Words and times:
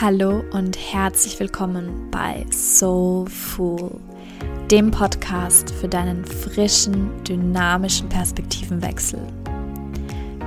Hallo 0.00 0.42
und 0.52 0.78
herzlich 0.78 1.38
willkommen 1.40 2.10
bei 2.10 2.46
Soulful, 2.50 4.00
dem 4.70 4.90
Podcast 4.90 5.70
für 5.74 5.88
deinen 5.88 6.24
frischen, 6.24 7.22
dynamischen 7.22 8.08
Perspektivenwechsel. 8.08 9.20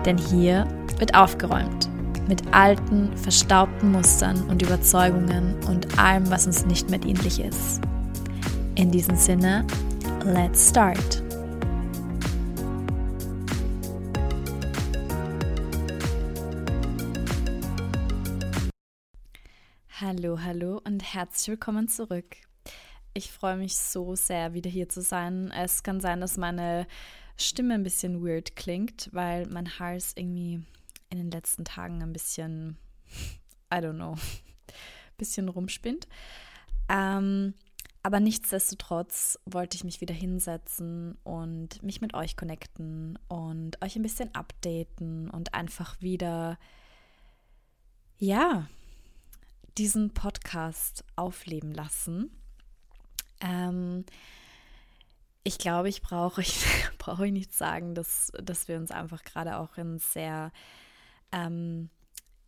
Denn 0.08 0.18
hier 0.18 0.68
wird 0.98 1.14
aufgeräumt 1.14 1.88
mit 2.28 2.42
alten, 2.52 3.16
verstaubten 3.16 3.92
Mustern 3.92 4.42
und 4.50 4.64
Überzeugungen 4.64 5.54
und 5.68 6.00
allem, 6.00 6.28
was 6.32 6.48
uns 6.48 6.66
nicht 6.66 6.90
mehr 6.90 6.98
dienlich 6.98 7.40
ist. 7.40 7.80
In 8.74 8.90
diesem 8.90 9.16
Sinne, 9.16 9.68
let's 10.26 10.70
start. 10.72 11.23
Hallo, 20.24 20.40
hallo 20.42 20.82
und 20.86 21.04
herzlich 21.04 21.50
willkommen 21.50 21.90
zurück. 21.90 22.38
Ich 23.14 23.30
freue 23.30 23.58
mich 23.58 23.76
so 23.76 24.16
sehr, 24.16 24.54
wieder 24.54 24.70
hier 24.70 24.88
zu 24.88 25.02
sein. 25.02 25.52
Es 25.52 25.84
kann 25.84 26.00
sein, 26.00 26.22
dass 26.22 26.38
meine 26.38 26.88
Stimme 27.36 27.74
ein 27.74 27.84
bisschen 27.84 28.26
weird 28.26 28.56
klingt, 28.56 29.10
weil 29.12 29.48
mein 29.48 29.80
Hals 29.80 30.14
irgendwie 30.16 30.64
in 31.10 31.18
den 31.18 31.30
letzten 31.30 31.66
Tagen 31.66 32.02
ein 32.02 32.14
bisschen, 32.14 32.78
I 33.70 33.80
don't 33.80 33.96
know, 33.96 34.14
ein 34.14 34.20
bisschen 35.18 35.50
rumspinnt. 35.50 36.08
Ähm, 36.88 37.54
aber 38.02 38.22
nichtsdestotrotz 38.22 39.38
wollte 39.46 39.76
ich 39.76 39.84
mich 39.84 40.00
wieder 40.00 40.16
hinsetzen 40.16 41.18
und 41.26 41.84
mich 41.84 42.00
mit 42.00 42.14
euch 42.14 42.38
connecten 42.38 43.20
und 43.28 43.84
euch 43.84 43.98
ein 43.98 44.04
bisschen 44.04 44.34
updaten 44.34 45.30
und 45.30 45.54
einfach 45.54 46.00
wieder, 46.00 46.58
ja, 48.20 48.70
diesen 49.78 50.14
Podcast 50.14 51.04
aufleben 51.16 51.72
lassen. 51.72 52.32
Ähm, 53.42 54.06
ich 55.44 55.58
glaube, 55.58 55.90
ich 55.90 56.02
brauche 56.02 56.42
ich 56.42 56.64
brauche 56.98 57.26
ich 57.28 57.34
nicht 57.34 57.54
sagen, 57.54 57.96
dass, 57.96 58.32
dass 58.42 58.68
wir 58.68 58.78
uns 58.78 58.92
einfach 58.92 59.24
gerade 59.24 59.58
auch 59.58 59.78
in 59.78 60.00
sehr 60.00 60.52
ähm, 61.32 61.90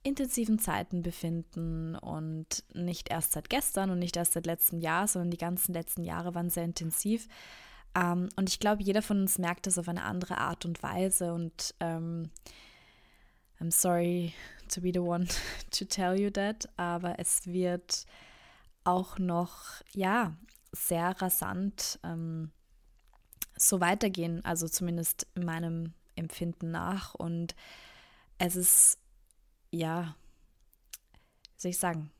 intensiven 0.03 0.59
Zeiten 0.59 1.01
befinden 1.01 1.95
und 1.95 2.63
nicht 2.73 3.09
erst 3.09 3.31
seit 3.31 3.49
gestern 3.49 3.89
und 3.89 3.99
nicht 3.99 4.15
erst 4.15 4.33
seit 4.33 4.45
letztem 4.45 4.79
Jahr, 4.79 5.07
sondern 5.07 5.31
die 5.31 5.37
ganzen 5.37 5.73
letzten 5.73 6.03
Jahre 6.03 6.35
waren 6.35 6.51
sehr 6.51 6.63
intensiv. 6.63 7.27
Ähm, 7.95 8.29
und 8.35 8.49
ich 8.49 8.59
glaube, 8.59 8.83
jeder 8.83 9.01
von 9.01 9.21
uns 9.21 9.39
merkt 9.39 9.65
das 9.65 9.79
auf 9.79 9.89
eine 9.89 10.03
andere 10.03 10.37
Art 10.37 10.65
und 10.65 10.83
Weise 10.83 11.33
und 11.33 11.73
ähm, 11.79 12.29
I'm 13.59 13.71
sorry 13.71 14.33
to 14.69 14.81
be 14.81 14.91
the 14.93 14.99
one 14.99 15.27
to 15.71 15.85
tell 15.85 16.19
you 16.19 16.29
that, 16.31 16.69
aber 16.77 17.19
es 17.19 17.45
wird 17.47 18.05
auch 18.83 19.17
noch, 19.17 19.81
ja, 19.93 20.35
sehr 20.71 21.19
rasant 21.21 21.99
ähm, 22.03 22.51
so 23.57 23.79
weitergehen, 23.79 24.43
also 24.43 24.67
zumindest 24.67 25.27
in 25.35 25.45
meinem 25.45 25.93
Empfinden 26.15 26.71
nach. 26.71 27.15
Und 27.15 27.55
es 28.37 28.55
ist, 28.55 28.99
ja, 29.71 30.15
wie 31.55 31.61
soll 31.61 31.71
ich 31.71 31.79
sagen, 31.79 32.11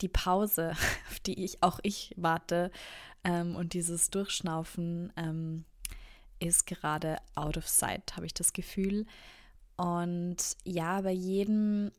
die 0.00 0.08
Pause, 0.08 0.70
auf 1.10 1.20
die 1.20 1.44
ich 1.44 1.62
auch 1.62 1.80
ich 1.82 2.14
warte 2.16 2.70
ähm, 3.22 3.56
und 3.56 3.74
dieses 3.74 4.10
Durchschnaufen 4.10 5.12
ähm, 5.16 5.64
ist 6.40 6.66
gerade 6.66 7.16
out 7.34 7.56
of 7.56 7.68
sight, 7.68 8.16
habe 8.16 8.26
ich 8.26 8.34
das 8.34 8.52
Gefühl. 8.52 9.06
Und 9.76 10.36
ja, 10.64 11.00
bei 11.00 11.12
jedem 11.12 11.90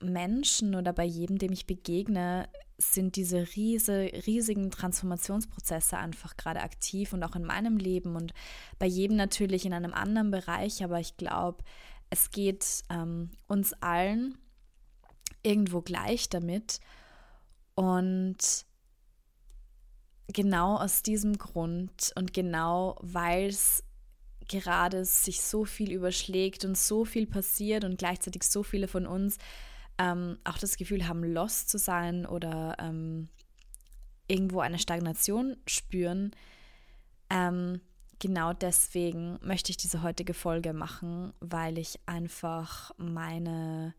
Menschen 0.00 0.74
oder 0.74 0.92
bei 0.92 1.04
jedem, 1.04 1.38
dem 1.38 1.52
ich 1.52 1.66
begegne, 1.66 2.48
sind 2.78 3.16
diese 3.16 3.46
riese, 3.56 4.10
riesigen 4.26 4.70
Transformationsprozesse 4.70 5.98
einfach 5.98 6.36
gerade 6.36 6.60
aktiv 6.60 7.12
und 7.12 7.24
auch 7.24 7.34
in 7.34 7.44
meinem 7.44 7.76
Leben 7.76 8.14
und 8.14 8.32
bei 8.78 8.86
jedem 8.86 9.16
natürlich 9.16 9.66
in 9.66 9.72
einem 9.72 9.92
anderen 9.92 10.30
Bereich. 10.30 10.84
Aber 10.84 11.00
ich 11.00 11.16
glaube, 11.16 11.64
es 12.10 12.30
geht 12.30 12.84
ähm, 12.88 13.30
uns 13.48 13.72
allen 13.74 14.38
irgendwo 15.42 15.80
gleich 15.80 16.28
damit. 16.28 16.80
Und 17.74 18.66
genau 20.28 20.76
aus 20.76 21.02
diesem 21.02 21.38
Grund 21.38 22.12
und 22.16 22.32
genau 22.32 22.96
weil 23.00 23.46
es 23.46 23.82
gerade 24.48 25.04
sich 25.04 25.42
so 25.42 25.64
viel 25.64 25.92
überschlägt 25.92 26.64
und 26.64 26.76
so 26.76 27.04
viel 27.04 27.26
passiert 27.26 27.84
und 27.84 27.98
gleichzeitig 27.98 28.42
so 28.42 28.62
viele 28.62 28.88
von 28.88 29.06
uns 29.06 29.38
ähm, 29.98 30.38
auch 30.44 30.58
das 30.58 30.76
Gefühl 30.76 31.06
haben, 31.06 31.22
lost 31.24 31.68
zu 31.68 31.78
sein 31.78 32.24
oder 32.26 32.76
ähm, 32.78 33.28
irgendwo 34.26 34.60
eine 34.60 34.78
Stagnation 34.78 35.56
spüren. 35.66 36.32
Ähm, 37.30 37.80
genau 38.18 38.52
deswegen 38.52 39.38
möchte 39.42 39.70
ich 39.70 39.76
diese 39.76 40.02
heutige 40.02 40.34
Folge 40.34 40.72
machen, 40.72 41.32
weil 41.40 41.78
ich 41.78 41.98
einfach 42.06 42.92
meine 42.96 43.94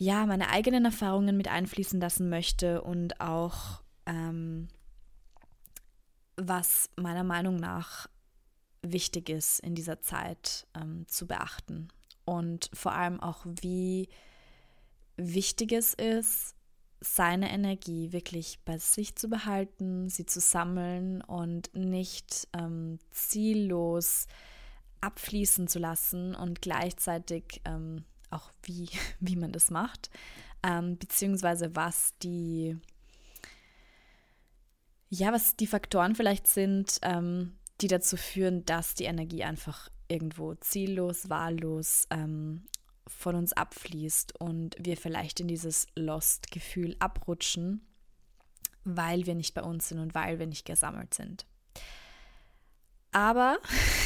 ja, 0.00 0.26
meine 0.26 0.48
eigenen 0.50 0.84
Erfahrungen 0.84 1.36
mit 1.36 1.48
einfließen 1.48 2.00
lassen 2.00 2.28
möchte 2.28 2.82
und 2.82 3.20
auch 3.20 3.82
ähm, 4.06 4.68
was 6.36 6.88
meiner 6.94 7.24
Meinung 7.24 7.56
nach 7.56 8.08
wichtig 8.82 9.28
ist 9.28 9.60
in 9.60 9.74
dieser 9.74 10.00
Zeit 10.00 10.66
ähm, 10.74 11.06
zu 11.08 11.26
beachten. 11.26 11.88
Und 12.24 12.70
vor 12.74 12.92
allem 12.92 13.20
auch, 13.20 13.44
wie 13.46 14.08
wichtig 15.16 15.72
es 15.72 15.94
ist, 15.94 16.54
seine 17.00 17.50
Energie 17.50 18.12
wirklich 18.12 18.58
bei 18.64 18.78
sich 18.78 19.14
zu 19.14 19.28
behalten, 19.28 20.08
sie 20.08 20.26
zu 20.26 20.40
sammeln 20.40 21.22
und 21.22 21.74
nicht 21.74 22.48
ähm, 22.52 22.98
ziellos 23.10 24.26
abfließen 25.00 25.68
zu 25.68 25.78
lassen 25.78 26.34
und 26.34 26.60
gleichzeitig 26.60 27.60
ähm, 27.64 28.04
auch 28.30 28.50
wie, 28.62 28.88
wie 29.20 29.36
man 29.36 29.52
das 29.52 29.70
macht, 29.70 30.10
ähm, 30.62 30.98
beziehungsweise 30.98 31.74
was 31.76 32.14
die 32.18 32.76
ja, 35.10 35.32
was 35.32 35.56
die 35.56 35.66
Faktoren 35.66 36.14
vielleicht 36.14 36.46
sind, 36.46 36.98
ähm, 37.00 37.57
die 37.80 37.88
dazu 37.88 38.16
führen, 38.16 38.64
dass 38.64 38.94
die 38.94 39.04
Energie 39.04 39.44
einfach 39.44 39.88
irgendwo 40.08 40.54
ziellos, 40.54 41.28
wahllos 41.28 42.06
ähm, 42.10 42.64
von 43.06 43.34
uns 43.34 43.52
abfließt 43.52 44.40
und 44.40 44.76
wir 44.78 44.96
vielleicht 44.96 45.40
in 45.40 45.48
dieses 45.48 45.86
Lost-Gefühl 45.94 46.96
abrutschen, 46.98 47.86
weil 48.84 49.26
wir 49.26 49.34
nicht 49.34 49.54
bei 49.54 49.62
uns 49.62 49.88
sind 49.88 49.98
und 49.98 50.14
weil 50.14 50.38
wir 50.38 50.46
nicht 50.46 50.64
gesammelt 50.64 51.14
sind. 51.14 51.46
Aber 53.12 53.58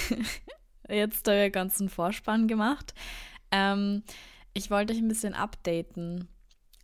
jetzt 0.88 1.26
habe 1.26 1.46
ich 1.46 1.52
ganzen 1.52 1.88
Vorspann 1.88 2.46
gemacht. 2.46 2.94
Ähm, 3.50 4.02
ich 4.54 4.70
wollte 4.70 4.92
euch 4.92 5.00
ein 5.00 5.08
bisschen 5.08 5.34
updaten 5.34 6.28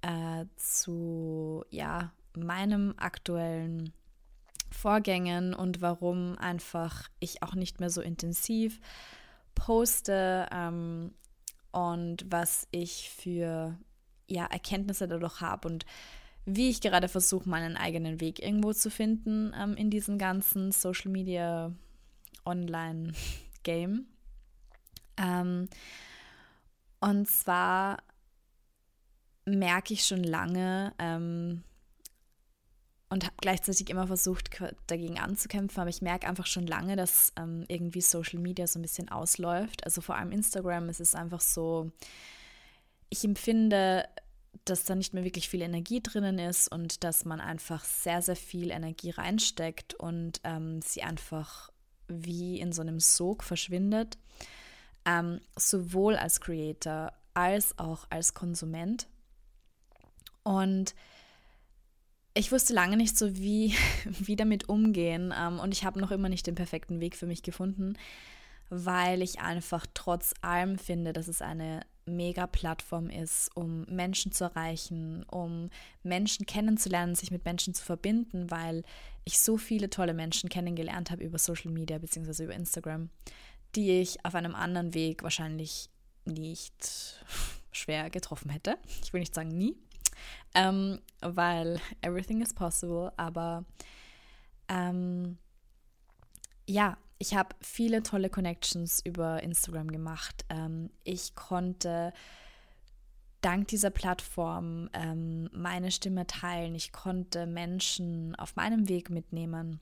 äh, 0.03 0.47
zu 0.57 1.65
ja, 1.71 2.13
meinem 2.37 2.95
aktuellen 2.97 3.93
Vorgängen 4.71 5.55
und 5.55 5.81
warum 5.81 6.37
einfach 6.39 7.09
ich 7.21 7.43
auch 7.43 7.55
nicht 7.55 7.81
mehr 7.81 7.91
so 7.91 8.01
intensiv 8.01 8.81
poste 9.55 10.47
ähm, 10.53 11.15
und 11.73 12.25
was 12.29 12.69
ich 12.71 13.11
für 13.11 13.79
ja, 14.29 14.47
Erkenntnisse 14.47 15.09
dadurch 15.09 15.41
habe 15.41 15.69
und 15.69 15.87
wie 16.45 16.71
ich 16.71 16.81
gerade 16.81 17.09
versuche, 17.09 17.49
meinen 17.49 17.77
eigenen 17.77 18.21
Weg 18.21 18.43
irgendwo 18.43 18.73
zu 18.73 18.91
finden 18.91 19.53
ähm, 19.59 19.77
in 19.77 19.91
diesem 19.91 20.17
ganzen 20.17 20.73
Social 20.73 21.11
Media 21.11 21.73
Online 22.45 23.13
Game. 23.63 24.07
Ähm, 25.19 25.69
und 27.01 27.29
zwar 27.29 27.99
merke 29.45 29.95
ich 29.95 30.07
schon 30.07 30.23
lange, 30.23 30.95
ähm, 30.99 31.63
und 33.11 33.25
habe 33.25 33.35
gleichzeitig 33.41 33.89
immer 33.89 34.07
versucht, 34.07 34.51
dagegen 34.87 35.19
anzukämpfen. 35.19 35.81
Aber 35.81 35.91
ich 35.91 36.03
merke 36.03 36.27
einfach 36.27 36.47
schon 36.47 36.67
lange, 36.67 36.97
dass 36.97 37.33
ähm, 37.39 37.65
irgendwie 37.69 38.01
Social 38.01 38.39
Media 38.39 38.67
so 38.67 38.79
ein 38.79 38.83
bisschen 38.83 39.09
ausläuft. 39.09 39.85
Also 39.85 40.01
vor 40.01 40.17
allem 40.17 40.33
Instagram, 40.33 40.89
es 40.89 41.01
ist 41.01 41.17
einfach 41.17 41.41
so, 41.41 41.91
ich 43.09 43.25
empfinde, 43.25 44.07
dass 44.65 44.85
da 44.85 44.95
nicht 44.95 45.15
mehr 45.15 45.25
wirklich 45.25 45.49
viel 45.49 45.63
Energie 45.63 46.03
drinnen 46.03 46.39
ist 46.39 46.71
und 46.71 47.03
dass 47.03 47.25
man 47.25 47.41
einfach 47.41 47.85
sehr, 47.85 48.21
sehr 48.21 48.37
viel 48.37 48.71
Energie 48.71 49.11
reinsteckt 49.11 49.95
und 49.95 50.41
ähm, 50.45 50.83
sie 50.83 51.03
einfach 51.03 51.71
wie 52.09 52.61
in 52.61 52.73
so 52.73 52.83
einem 52.83 53.01
Sog 53.01 53.43
verschwindet. 53.43 54.19
Ähm, 55.07 55.41
sowohl 55.57 56.17
als 56.17 56.41
Creator 56.41 57.13
als 57.33 57.79
auch 57.79 58.07
als 58.11 58.35
Konsument. 58.35 59.07
Und 60.43 60.95
ich 62.35 62.53
wusste 62.53 62.73
lange 62.73 62.97
nicht 62.97 63.17
so, 63.17 63.37
wie, 63.37 63.75
wie 64.05 64.37
damit 64.37 64.69
umgehen. 64.69 65.35
Ähm, 65.37 65.59
und 65.59 65.73
ich 65.73 65.85
habe 65.85 66.01
noch 66.01 66.11
immer 66.11 66.29
nicht 66.29 66.47
den 66.47 66.55
perfekten 66.55 67.01
Weg 67.01 67.17
für 67.17 67.27
mich 67.27 67.43
gefunden, 67.43 67.97
weil 68.71 69.23
ich 69.23 69.41
einfach 69.41 69.87
trotz 69.95 70.35
allem 70.43 70.79
finde, 70.79 71.13
dass 71.13 71.29
es 71.29 71.43
eine 71.43 71.81
mega 72.09 72.47
Plattform 72.47 73.11
ist, 73.11 73.55
um 73.55 73.83
Menschen 73.85 74.33
zu 74.33 74.45
erreichen, 74.45 75.25
um 75.25 75.71
Menschen 76.03 76.47
kennenzulernen, 76.47 77.15
sich 77.15 77.31
mit 77.31 77.45
Menschen 77.45 77.75
zu 77.75 77.85
verbinden, 77.85 78.51
weil 78.51 78.83
ich 79.25 79.39
so 79.41 79.57
viele 79.57 79.91
tolle 79.91 80.15
Menschen 80.15 80.49
kennengelernt 80.49 81.11
habe 81.11 81.23
über 81.23 81.39
Social 81.39 81.71
Media 81.71 81.99
bzw. 81.99 82.45
über 82.45 82.55
Instagram, 82.55 83.11
die 83.75 84.01
ich 84.01 84.25
auf 84.25 84.35
einem 84.35 84.55
anderen 84.55 84.95
Weg 84.95 85.23
wahrscheinlich 85.23 85.91
nicht 86.25 87.23
schwer 87.73 88.11
getroffen 88.11 88.51
hätte. 88.51 88.79
Ich 89.03 89.13
will 89.13 89.21
nicht 89.21 89.35
sagen 89.35 89.51
nie, 89.51 89.77
ähm, 90.55 91.01
weil 91.21 91.81
everything 92.03 92.41
is 92.41 92.55
possible, 92.55 93.13
aber 93.17 93.65
ähm, 94.69 95.39
ja, 96.67 96.97
ich 97.19 97.35
habe 97.35 97.57
viele 97.61 98.03
tolle 98.03 98.31
Connections 98.31 99.01
über 99.05 99.43
Instagram 99.43 99.91
gemacht. 99.91 100.45
Ähm, 100.51 100.91
ich 101.03 101.35
konnte 101.35 102.13
dank 103.41 103.69
dieser 103.69 103.91
Plattform 103.91 104.89
ähm, 104.93 105.49
meine 105.53 105.91
Stimme 105.91 106.27
teilen. 106.27 106.75
Ich 106.75 106.93
konnte 106.93 107.47
Menschen 107.47 108.35
auf 108.37 108.57
meinem 108.57 108.89
Weg 108.89 109.11
mitnehmen. 109.11 109.81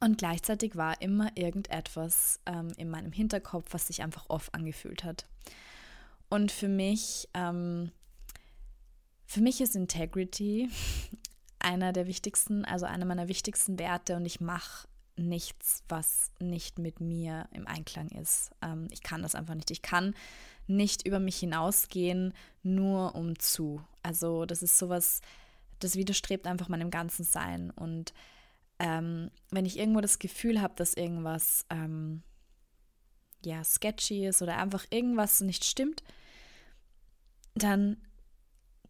Und 0.00 0.18
gleichzeitig 0.18 0.76
war 0.76 1.00
immer 1.02 1.30
irgendetwas 1.36 2.40
ähm, 2.46 2.68
in 2.76 2.88
meinem 2.88 3.12
Hinterkopf, 3.12 3.66
was 3.72 3.88
sich 3.88 4.02
einfach 4.02 4.30
off 4.30 4.48
angefühlt 4.52 5.04
hat. 5.04 5.26
Und 6.28 6.52
für 6.52 6.68
mich, 6.68 7.28
ähm, 7.34 7.90
für 9.30 9.40
mich 9.40 9.60
ist 9.60 9.76
Integrity 9.76 10.68
einer 11.60 11.92
der 11.92 12.08
wichtigsten, 12.08 12.64
also 12.64 12.84
einer 12.84 13.04
meiner 13.04 13.28
wichtigsten 13.28 13.78
Werte 13.78 14.16
und 14.16 14.26
ich 14.26 14.40
mache 14.40 14.88
nichts, 15.14 15.84
was 15.88 16.32
nicht 16.40 16.80
mit 16.80 16.98
mir 17.00 17.48
im 17.52 17.68
Einklang 17.68 18.08
ist. 18.08 18.50
Ähm, 18.60 18.88
ich 18.90 19.04
kann 19.04 19.22
das 19.22 19.36
einfach 19.36 19.54
nicht. 19.54 19.70
Ich 19.70 19.82
kann 19.82 20.14
nicht 20.66 21.06
über 21.06 21.20
mich 21.20 21.36
hinausgehen, 21.36 22.34
nur 22.64 23.14
um 23.14 23.38
zu. 23.38 23.80
Also 24.02 24.46
das 24.46 24.64
ist 24.64 24.78
sowas, 24.78 25.20
das 25.78 25.94
widerstrebt 25.94 26.48
einfach 26.48 26.68
meinem 26.68 26.90
ganzen 26.90 27.24
Sein. 27.24 27.70
Und 27.70 28.12
ähm, 28.80 29.30
wenn 29.52 29.64
ich 29.64 29.78
irgendwo 29.78 30.00
das 30.00 30.18
Gefühl 30.18 30.60
habe, 30.60 30.74
dass 30.74 30.94
irgendwas 30.94 31.66
ähm, 31.70 32.24
ja 33.44 33.62
sketchy 33.62 34.26
ist 34.26 34.42
oder 34.42 34.58
einfach 34.58 34.86
irgendwas 34.90 35.40
nicht 35.40 35.64
stimmt, 35.64 36.02
dann 37.54 37.96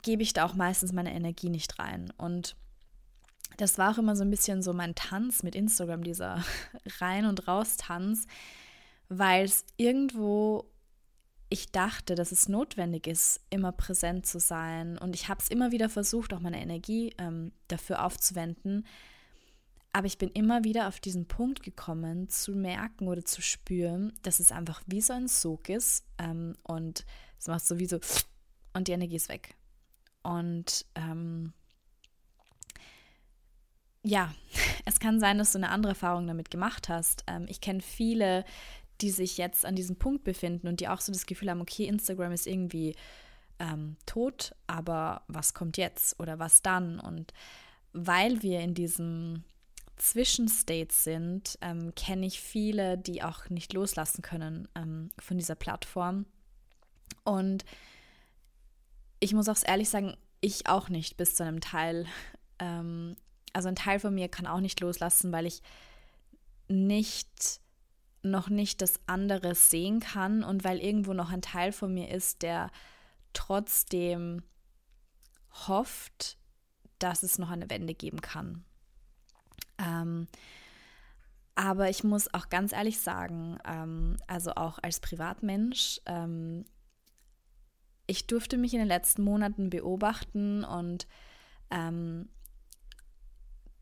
gebe 0.03 0.23
ich 0.23 0.33
da 0.33 0.45
auch 0.45 0.55
meistens 0.55 0.93
meine 0.93 1.13
Energie 1.13 1.51
nicht 1.51 1.79
rein. 1.79 2.13
Und 2.17 2.57
das 3.57 3.79
war 3.79 3.93
auch 3.93 3.99
immer 3.99 4.17
so 4.17 4.23
ein 4.23 4.31
bisschen 4.31 4.63
so 4.63 4.73
mein 4.73 4.95
Tanz 4.95 5.43
mit 5.43 5.55
Instagram, 5.55 6.03
dieser 6.03 6.45
Rein- 7.01 7.27
und 7.27 7.47
Raus-Tanz, 7.47 8.27
weil 9.09 9.45
es 9.45 9.65
irgendwo 9.77 10.71
ich 11.53 11.73
dachte, 11.73 12.15
dass 12.15 12.31
es 12.31 12.49
notwendig 12.49 13.09
ist, 13.09 13.41
immer 13.51 13.73
präsent 13.73 14.25
zu 14.25 14.39
sein. 14.39 14.97
Und 14.97 15.17
ich 15.17 15.29
habe 15.29 15.41
es 15.43 15.51
immer 15.51 15.73
wieder 15.73 15.89
versucht, 15.89 16.33
auch 16.33 16.39
meine 16.39 16.63
Energie 16.63 17.13
ähm, 17.19 17.51
dafür 17.67 18.05
aufzuwenden. 18.05 18.87
Aber 19.93 20.07
ich 20.07 20.17
bin 20.17 20.31
immer 20.31 20.63
wieder 20.63 20.87
auf 20.87 21.01
diesen 21.01 21.27
Punkt 21.27 21.65
gekommen, 21.65 22.29
zu 22.29 22.53
merken 22.53 23.09
oder 23.09 23.25
zu 23.25 23.43
spüren, 23.43 24.13
dass 24.23 24.39
es 24.39 24.53
einfach 24.53 24.81
wie 24.87 25.01
so 25.01 25.13
ein 25.13 25.27
Sog 25.27 25.69
ist. 25.69 26.05
Ähm, 26.19 26.55
und 26.63 27.05
es 27.41 27.49
macht 27.49 27.67
sowieso 27.67 27.99
und 28.73 28.87
die 28.87 28.93
Energie 28.93 29.17
ist 29.17 29.29
weg. 29.29 29.57
Und 30.23 30.87
ähm, 30.95 31.53
ja, 34.03 34.33
es 34.85 35.01
kann 35.01 35.21
sein, 35.21 35.39
dass 35.39 35.53
du 35.53 35.59
eine 35.59 35.71
andere 35.71 35.93
Erfahrung 35.93 36.27
damit 36.27 36.51
gemacht 36.51 36.89
hast. 36.89 37.25
Ähm, 37.27 37.47
ich 37.49 37.61
kenne 37.61 37.81
viele, 37.81 38.45
die 39.01 39.11
sich 39.11 39.39
jetzt 39.39 39.65
an 39.65 39.77
diesem 39.77 39.97
Punkt 39.97 40.25
befinden 40.25 40.69
und 40.69 40.81
die 40.81 40.89
auch 40.89 41.01
so 41.01 41.13
das 41.13 41.27
Gefühl 41.27 41.51
haben, 41.51 41.61
okay, 41.61 41.87
Instagram 41.87 42.33
ist 42.33 42.47
irgendwie 42.47 42.95
ähm, 43.59 43.97
tot, 44.07 44.55
aber 44.67 45.23
was 45.29 45.55
kommt 45.55 45.77
jetzt 45.77 46.19
oder 46.21 46.39
was 46.39 46.63
dann? 46.63 47.01
Und 47.01 47.33
weil 47.93 48.43
wir 48.43 48.61
in 48.61 48.75
diesem 48.75 49.45
Zwischenstate 49.97 50.93
sind, 50.95 51.59
ähm, 51.61 51.95
kenne 51.95 52.27
ich 52.27 52.41
viele, 52.41 52.97
die 52.97 53.23
auch 53.23 53.49
nicht 53.51 53.73
loslassen 53.73 54.23
können 54.23 54.69
ähm, 54.75 55.11
von 55.19 55.37
dieser 55.37 55.55
Plattform. 55.55 56.25
Und 57.25 57.65
ich 59.21 59.35
muss 59.35 59.49
auch 59.49 59.59
ehrlich 59.65 59.89
sagen, 59.89 60.17
ich 60.41 60.67
auch 60.67 60.89
nicht 60.89 61.17
bis 61.17 61.35
zu 61.35 61.45
einem 61.45 61.61
Teil. 61.61 62.07
Ähm, 62.63 63.17
also 63.55 63.69
ein 63.69 63.75
Teil 63.75 63.99
von 64.01 64.15
mir 64.15 64.29
kann 64.29 64.47
auch 64.47 64.61
nicht 64.61 64.81
loslassen, 64.81 65.33
weil 65.33 65.47
ich 65.47 65.63
nicht 66.69 67.63
noch 68.23 68.51
nicht 68.51 68.83
das 68.83 69.01
andere 69.07 69.55
sehen 69.55 70.01
kann 70.01 70.45
und 70.45 70.63
weil 70.63 70.79
irgendwo 70.79 71.15
noch 71.15 71.31
ein 71.31 71.41
Teil 71.41 71.73
von 71.73 71.95
mir 71.95 72.11
ist, 72.11 72.43
der 72.43 72.71
trotzdem 73.33 74.43
hofft, 75.69 76.37
dass 76.99 77.23
es 77.23 77.39
noch 77.39 77.49
eine 77.49 77.71
Wende 77.71 77.95
geben 77.95 78.21
kann. 78.21 78.63
Ähm, 79.79 80.29
aber 81.55 81.89
ich 81.89 82.05
muss 82.05 82.33
auch 82.33 82.49
ganz 82.49 82.73
ehrlich 82.73 83.01
sagen, 83.01 83.59
ähm, 83.65 84.17
also 84.27 84.53
auch 84.53 84.79
als 84.83 85.01
Privatmensch, 85.01 86.01
ähm, 86.07 86.65
ich 88.11 88.27
durfte 88.27 88.59
mich 88.59 88.75
in 88.75 88.81
den 88.81 88.89
letzten 88.89 89.23
Monaten 89.23 89.71
beobachten 89.71 90.65
und 90.65 91.07
ähm, 91.71 92.29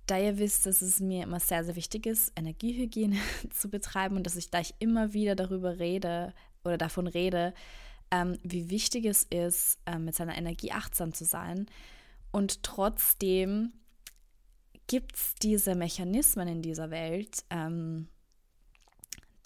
da 0.04 0.18
ihr 0.18 0.38
wisst, 0.38 0.66
dass 0.66 0.82
es 0.82 1.00
mir 1.00 1.22
immer 1.22 1.40
sehr, 1.40 1.64
sehr 1.64 1.76
wichtig 1.76 2.04
ist, 2.04 2.32
Energiehygiene 2.36 3.16
zu 3.50 3.70
betreiben 3.70 4.16
und 4.16 4.24
dass 4.26 4.36
ich, 4.36 4.50
da 4.50 4.60
ich 4.60 4.74
immer 4.80 5.14
wieder 5.14 5.34
darüber 5.34 5.78
rede 5.78 6.34
oder 6.62 6.76
davon 6.76 7.06
rede, 7.06 7.54
ähm, 8.10 8.38
wie 8.42 8.68
wichtig 8.68 9.06
es 9.06 9.22
ist, 9.24 9.78
ähm, 9.86 10.04
mit 10.04 10.14
seiner 10.14 10.36
Energie 10.36 10.72
achtsam 10.72 11.14
zu 11.14 11.24
sein. 11.24 11.66
Und 12.30 12.62
trotzdem 12.62 13.72
gibt 14.88 15.16
es 15.16 15.34
diese 15.36 15.74
Mechanismen 15.74 16.48
in 16.48 16.60
dieser 16.60 16.90
Welt, 16.90 17.44
ähm, 17.48 18.08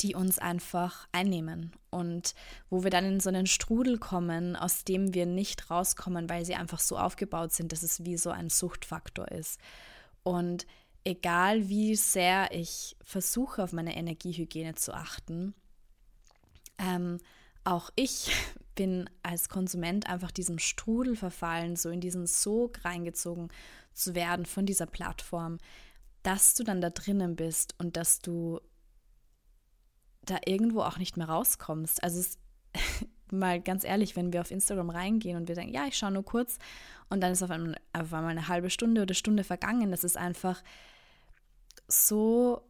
die 0.03 0.15
uns 0.15 0.39
einfach 0.39 1.07
einnehmen 1.13 1.73
und 1.91 2.35
wo 2.71 2.83
wir 2.83 2.91
dann 2.91 3.05
in 3.05 3.21
so 3.21 3.29
einen 3.29 3.47
Strudel 3.47 3.99
kommen, 3.99 4.57
aus 4.57 4.85
dem 4.85 5.15
wir 5.15 5.27
nicht 5.27 5.71
rauskommen, 5.71 6.29
weil 6.29 6.45
sie 6.45 6.55
einfach 6.55 6.81
so 6.81 6.99
aufgebaut 6.99 7.53
sind, 7.53 7.73
dass 7.73 7.83
es 7.83 8.05
wie 8.05 8.17
so 8.17 8.31
ein 8.31 8.51
Suchtfaktor 8.51 9.29
ist. 9.29 9.61
Und 10.23 10.67
egal 11.05 11.69
wie 11.69 11.95
sehr 11.97 12.53
ich 12.53 12.97
versuche, 13.05 13.63
auf 13.63 13.73
meine 13.73 13.97
Energiehygiene 13.97 14.75
zu 14.75 14.93
achten, 14.93 15.55
ähm, 16.79 17.19
auch 17.65 17.91
ich 17.95 18.33
bin 18.75 19.09
als 19.23 19.49
Konsument 19.49 20.09
einfach 20.09 20.31
diesem 20.31 20.59
Strudel 20.59 21.15
verfallen, 21.15 21.77
so 21.77 21.91
in 21.91 22.01
diesen 22.01 22.27
Sog 22.27 22.85
reingezogen 22.85 23.49
zu 23.93 24.15
werden 24.15 24.47
von 24.47 24.65
dieser 24.65 24.87
Plattform, 24.87 25.59
dass 26.23 26.55
du 26.55 26.65
dann 26.65 26.81
da 26.81 26.91
drinnen 26.91 27.37
bist 27.37 27.75
und 27.79 27.97
dass 27.97 28.21
du 28.21 28.61
da 30.25 30.39
irgendwo 30.45 30.83
auch 30.83 30.99
nicht 30.99 31.17
mehr 31.17 31.29
rauskommst. 31.29 32.03
Also 32.03 32.21
es, 32.21 32.39
mal 33.31 33.61
ganz 33.61 33.85
ehrlich, 33.85 34.17
wenn 34.17 34.33
wir 34.33 34.41
auf 34.41 34.51
Instagram 34.51 34.91
reingehen 34.91 35.37
und 35.37 35.49
wir 35.49 35.55
denken, 35.55 35.75
ja, 35.75 35.87
ich 35.87 35.97
schaue 35.97 36.13
nur 36.13 36.25
kurz 36.25 36.59
und 37.09 37.21
dann 37.21 37.33
ist 37.33 37.43
auf 37.43 37.51
einmal, 37.51 37.77
auf 37.93 38.13
einmal 38.13 38.31
eine 38.31 38.49
halbe 38.49 38.71
Stunde 38.71 39.03
oder 39.03 39.15
Stunde 39.15 39.45
vergangen, 39.45 39.91
das 39.91 40.05
ist 40.05 40.17
einfach 40.17 40.63
so 41.89 42.63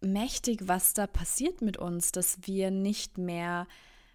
mächtig, 0.00 0.68
was 0.68 0.94
da 0.94 1.06
passiert 1.06 1.60
mit 1.60 1.76
uns, 1.76 2.12
dass 2.12 2.38
wir 2.42 2.70
nicht 2.70 3.18
mehr 3.18 3.66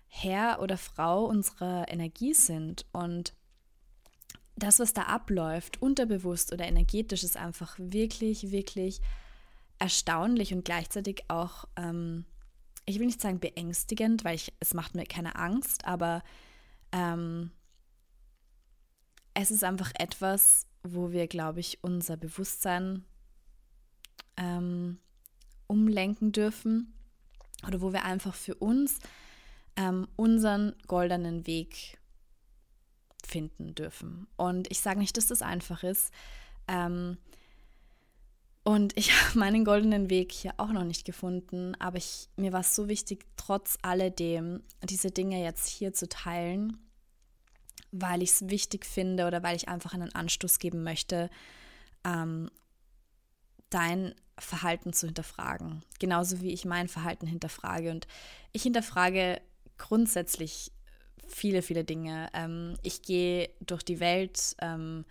Herr 0.07 0.61
oder 0.61 0.77
Frau 0.77 1.25
unserer 1.25 1.85
Energie 1.89 2.33
sind 2.33 2.85
und 2.91 3.33
das, 4.55 4.79
was 4.79 4.93
da 4.93 5.03
abläuft, 5.03 5.81
unterbewusst 5.81 6.53
oder 6.53 6.65
energetisch, 6.65 7.23
ist 7.23 7.37
einfach 7.37 7.75
wirklich, 7.79 8.51
wirklich 8.51 9.01
erstaunlich 9.79 10.53
und 10.53 10.65
gleichzeitig 10.65 11.23
auch, 11.27 11.65
ähm, 11.75 12.25
ich 12.85 12.99
will 12.99 13.05
nicht 13.05 13.21
sagen 13.21 13.39
beängstigend, 13.39 14.23
weil 14.23 14.35
ich, 14.35 14.53
es 14.59 14.73
macht 14.73 14.95
mir 14.95 15.05
keine 15.05 15.35
Angst, 15.35 15.85
aber 15.85 16.23
ähm, 16.91 17.51
es 19.33 19.51
ist 19.51 19.63
einfach 19.63 19.91
etwas, 19.95 20.67
wo 20.83 21.11
wir, 21.11 21.27
glaube 21.27 21.59
ich, 21.59 21.83
unser 21.83 22.17
Bewusstsein 22.17 23.03
ähm, 24.37 24.99
umlenken 25.67 26.31
dürfen 26.31 26.93
oder 27.65 27.81
wo 27.81 27.93
wir 27.93 28.03
einfach 28.03 28.35
für 28.35 28.55
uns 28.55 28.99
ähm, 29.75 30.07
unseren 30.15 30.75
goldenen 30.87 31.47
Weg 31.47 31.97
finden 33.25 33.73
dürfen. 33.73 34.27
Und 34.35 34.69
ich 34.69 34.81
sage 34.81 34.99
nicht, 34.99 35.17
dass 35.17 35.27
das 35.27 35.41
einfach 35.41 35.83
ist. 35.83 36.13
Ähm, 36.67 37.17
und 38.63 38.97
ich 38.97 39.11
habe 39.27 39.39
meinen 39.39 39.65
goldenen 39.65 40.09
Weg 40.09 40.31
hier 40.31 40.53
auch 40.57 40.71
noch 40.71 40.83
nicht 40.83 41.05
gefunden, 41.05 41.75
aber 41.79 41.97
ich, 41.97 42.29
mir 42.35 42.53
war 42.53 42.61
es 42.61 42.75
so 42.75 42.87
wichtig, 42.87 43.25
trotz 43.37 43.77
alledem 43.81 44.63
diese 44.83 45.11
Dinge 45.11 45.43
jetzt 45.43 45.67
hier 45.67 45.93
zu 45.93 46.07
teilen, 46.07 46.77
weil 47.91 48.23
ich 48.23 48.31
es 48.31 48.49
wichtig 48.49 48.85
finde 48.85 49.27
oder 49.27 49.43
weil 49.43 49.55
ich 49.55 49.67
einfach 49.67 49.93
einen 49.93 50.13
Anstoß 50.13 50.59
geben 50.59 50.83
möchte, 50.83 51.29
ähm, 52.03 52.49
dein 53.69 54.15
Verhalten 54.39 54.93
zu 54.93 55.05
hinterfragen. 55.07 55.83
Genauso 55.99 56.41
wie 56.41 56.51
ich 56.51 56.65
mein 56.65 56.87
Verhalten 56.87 57.27
hinterfrage. 57.27 57.91
Und 57.91 58.07
ich 58.51 58.63
hinterfrage 58.63 59.41
grundsätzlich 59.77 60.71
viele, 61.27 61.61
viele 61.61 61.83
Dinge. 61.83 62.29
Ähm, 62.33 62.75
ich 62.81 63.01
gehe 63.01 63.49
durch 63.59 63.83
die 63.83 63.99
Welt 63.99 64.55
ähm, 64.59 65.05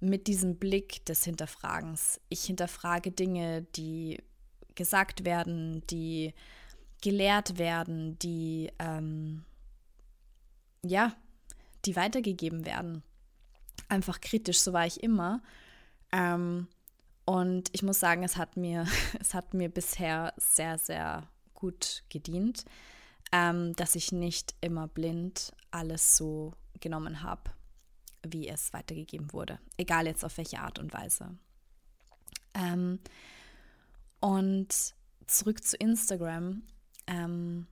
mit 0.00 0.26
diesem 0.26 0.56
Blick 0.56 1.04
des 1.06 1.24
Hinterfragens. 1.24 2.20
Ich 2.28 2.44
hinterfrage 2.44 3.12
Dinge, 3.12 3.62
die 3.76 4.18
gesagt 4.74 5.24
werden, 5.24 5.86
die 5.88 6.34
gelehrt 7.02 7.58
werden, 7.58 8.18
die 8.18 8.70
ähm, 8.78 9.44
ja, 10.82 11.14
die 11.84 11.96
weitergegeben 11.96 12.64
werden. 12.64 13.02
Einfach 13.88 14.20
kritisch, 14.20 14.60
so 14.60 14.72
war 14.72 14.86
ich 14.86 15.02
immer. 15.02 15.42
Ähm, 16.12 16.68
und 17.24 17.68
ich 17.72 17.82
muss 17.82 18.00
sagen, 18.00 18.22
es 18.22 18.36
hat 18.36 18.56
mir, 18.56 18.86
es 19.20 19.34
hat 19.34 19.54
mir 19.54 19.68
bisher 19.68 20.32
sehr, 20.36 20.78
sehr 20.78 21.28
gut 21.54 22.04
gedient, 22.08 22.64
ähm, 23.32 23.74
dass 23.76 23.94
ich 23.94 24.12
nicht 24.12 24.54
immer 24.60 24.88
blind 24.88 25.52
alles 25.70 26.16
so 26.16 26.52
genommen 26.80 27.22
habe, 27.22 27.50
wie 28.26 28.48
es 28.48 28.72
weitergegeben 28.72 29.32
wurde. 29.32 29.58
Egal 29.76 30.06
jetzt 30.06 30.24
auf 30.24 30.36
welche 30.38 30.60
Art 30.60 30.78
und 30.78 30.92
Weise. 30.92 31.36
Ähm, 32.54 32.98
und 34.20 34.94
zurück 35.26 35.64
zu 35.64 35.76
Instagram. 35.76 36.62
Ähm, 37.06 37.66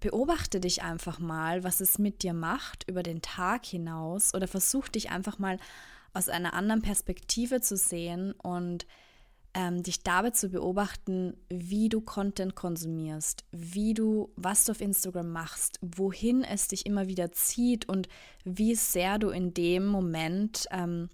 beobachte 0.00 0.58
dich 0.58 0.82
einfach 0.82 1.20
mal, 1.20 1.62
was 1.62 1.80
es 1.80 1.98
mit 1.98 2.22
dir 2.22 2.34
macht 2.34 2.88
über 2.88 3.02
den 3.02 3.22
Tag 3.22 3.64
hinaus 3.64 4.34
oder 4.34 4.48
versuch 4.48 4.88
dich 4.88 5.10
einfach 5.10 5.38
mal 5.38 5.58
aus 6.12 6.28
einer 6.28 6.54
anderen 6.54 6.82
Perspektive 6.82 7.60
zu 7.60 7.76
sehen 7.76 8.32
und 8.32 8.86
ähm, 9.54 9.82
dich 9.82 10.02
dabei 10.02 10.30
zu 10.30 10.48
beobachten, 10.48 11.36
wie 11.48 11.88
du 11.88 12.00
Content 12.00 12.54
konsumierst, 12.54 13.44
wie 13.52 13.92
du, 13.92 14.32
was 14.36 14.64
du 14.64 14.72
auf 14.72 14.80
Instagram 14.80 15.30
machst, 15.30 15.78
wohin 15.82 16.42
es 16.42 16.68
dich 16.68 16.86
immer 16.86 17.06
wieder 17.06 17.32
zieht 17.32 17.88
und 17.88 18.08
wie 18.44 18.74
sehr 18.74 19.18
du 19.18 19.28
in 19.28 19.52
dem 19.52 19.86
Moment 19.86 20.66
ähm, 20.70 21.10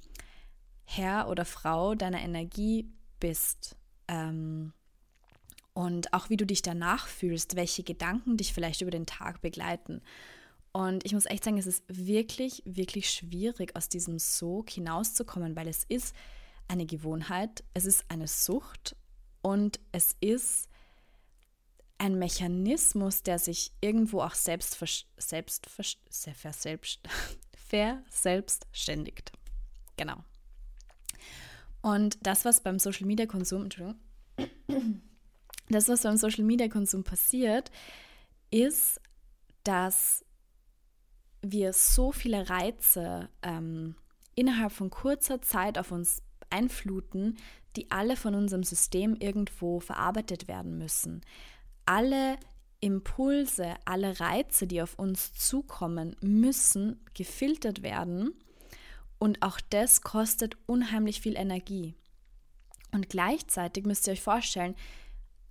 Herr 0.84 1.28
oder 1.28 1.44
Frau 1.44 1.94
deiner 1.94 2.20
Energie 2.20 2.88
bist. 3.18 3.76
Ähm, 4.06 4.72
und 5.74 6.12
auch 6.12 6.30
wie 6.30 6.36
du 6.36 6.46
dich 6.46 6.62
danach 6.62 7.06
fühlst, 7.06 7.56
welche 7.56 7.82
Gedanken 7.82 8.36
dich 8.36 8.52
vielleicht 8.52 8.82
über 8.82 8.90
den 8.90 9.06
Tag 9.06 9.40
begleiten. 9.40 10.00
Und 10.72 11.04
ich 11.04 11.12
muss 11.12 11.26
echt 11.26 11.44
sagen, 11.44 11.58
es 11.58 11.66
ist 11.66 11.84
wirklich, 11.88 12.62
wirklich 12.64 13.10
schwierig, 13.10 13.74
aus 13.76 13.88
diesem 13.88 14.18
Sog 14.18 14.70
hinauszukommen, 14.70 15.56
weil 15.56 15.68
es 15.68 15.84
ist 15.84 16.14
eine 16.68 16.86
Gewohnheit, 16.86 17.64
es 17.74 17.84
ist 17.84 18.04
eine 18.08 18.28
Sucht 18.28 18.96
und 19.42 19.80
es 19.92 20.16
ist 20.20 20.68
ein 21.98 22.18
Mechanismus, 22.18 23.22
der 23.22 23.38
sich 23.38 23.72
irgendwo 23.80 24.22
auch 24.22 24.34
selbst, 24.34 24.78
selbst, 25.16 25.66
selbst 26.08 27.00
verselbstständigt. 27.68 29.32
Genau. 29.96 30.24
Und 31.82 32.24
das, 32.24 32.44
was 32.44 32.62
beim 32.62 32.78
Social 32.78 33.06
Media 33.06 33.26
Konsum, 33.26 33.68
das, 35.68 35.88
was 35.88 36.02
beim 36.02 36.16
Social 36.16 36.44
Media 36.44 36.68
Konsum 36.68 37.02
passiert, 37.02 37.70
ist, 38.50 39.00
dass 39.64 40.24
wir 41.42 41.72
so 41.72 42.12
viele 42.12 42.48
Reize 42.48 43.28
ähm, 43.42 43.96
innerhalb 44.34 44.72
von 44.72 44.90
kurzer 44.90 45.42
Zeit 45.42 45.78
auf 45.78 45.92
uns 45.92 46.22
einfluten, 46.50 47.36
die 47.76 47.90
alle 47.90 48.16
von 48.16 48.34
unserem 48.34 48.62
System 48.62 49.14
irgendwo 49.14 49.80
verarbeitet 49.80 50.48
werden 50.48 50.78
müssen. 50.78 51.22
Alle 51.86 52.38
Impulse, 52.80 53.74
alle 53.84 54.20
Reize, 54.20 54.66
die 54.66 54.82
auf 54.82 54.98
uns 54.98 55.32
zukommen, 55.34 56.16
müssen 56.20 57.00
gefiltert 57.14 57.82
werden 57.82 58.32
und 59.18 59.42
auch 59.42 59.60
das 59.70 60.02
kostet 60.02 60.56
unheimlich 60.66 61.20
viel 61.20 61.36
Energie. 61.36 61.94
Und 62.92 63.08
gleichzeitig 63.08 63.84
müsst 63.84 64.06
ihr 64.06 64.12
euch 64.12 64.22
vorstellen, 64.22 64.74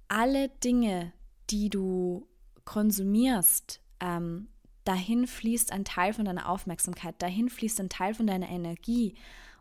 alle 0.07 0.49
Dinge, 0.49 1.11
die 1.49 1.69
du 1.69 2.27
konsumierst, 2.65 3.81
ähm, 3.99 4.47
dahin 4.85 5.27
fließt 5.27 5.71
ein 5.71 5.85
Teil 5.85 6.13
von 6.13 6.25
deiner 6.25 6.49
Aufmerksamkeit, 6.49 7.21
dahin 7.21 7.49
fließt 7.49 7.79
ein 7.81 7.89
Teil 7.89 8.13
von 8.13 8.25
deiner 8.25 8.49
Energie. 8.49 9.15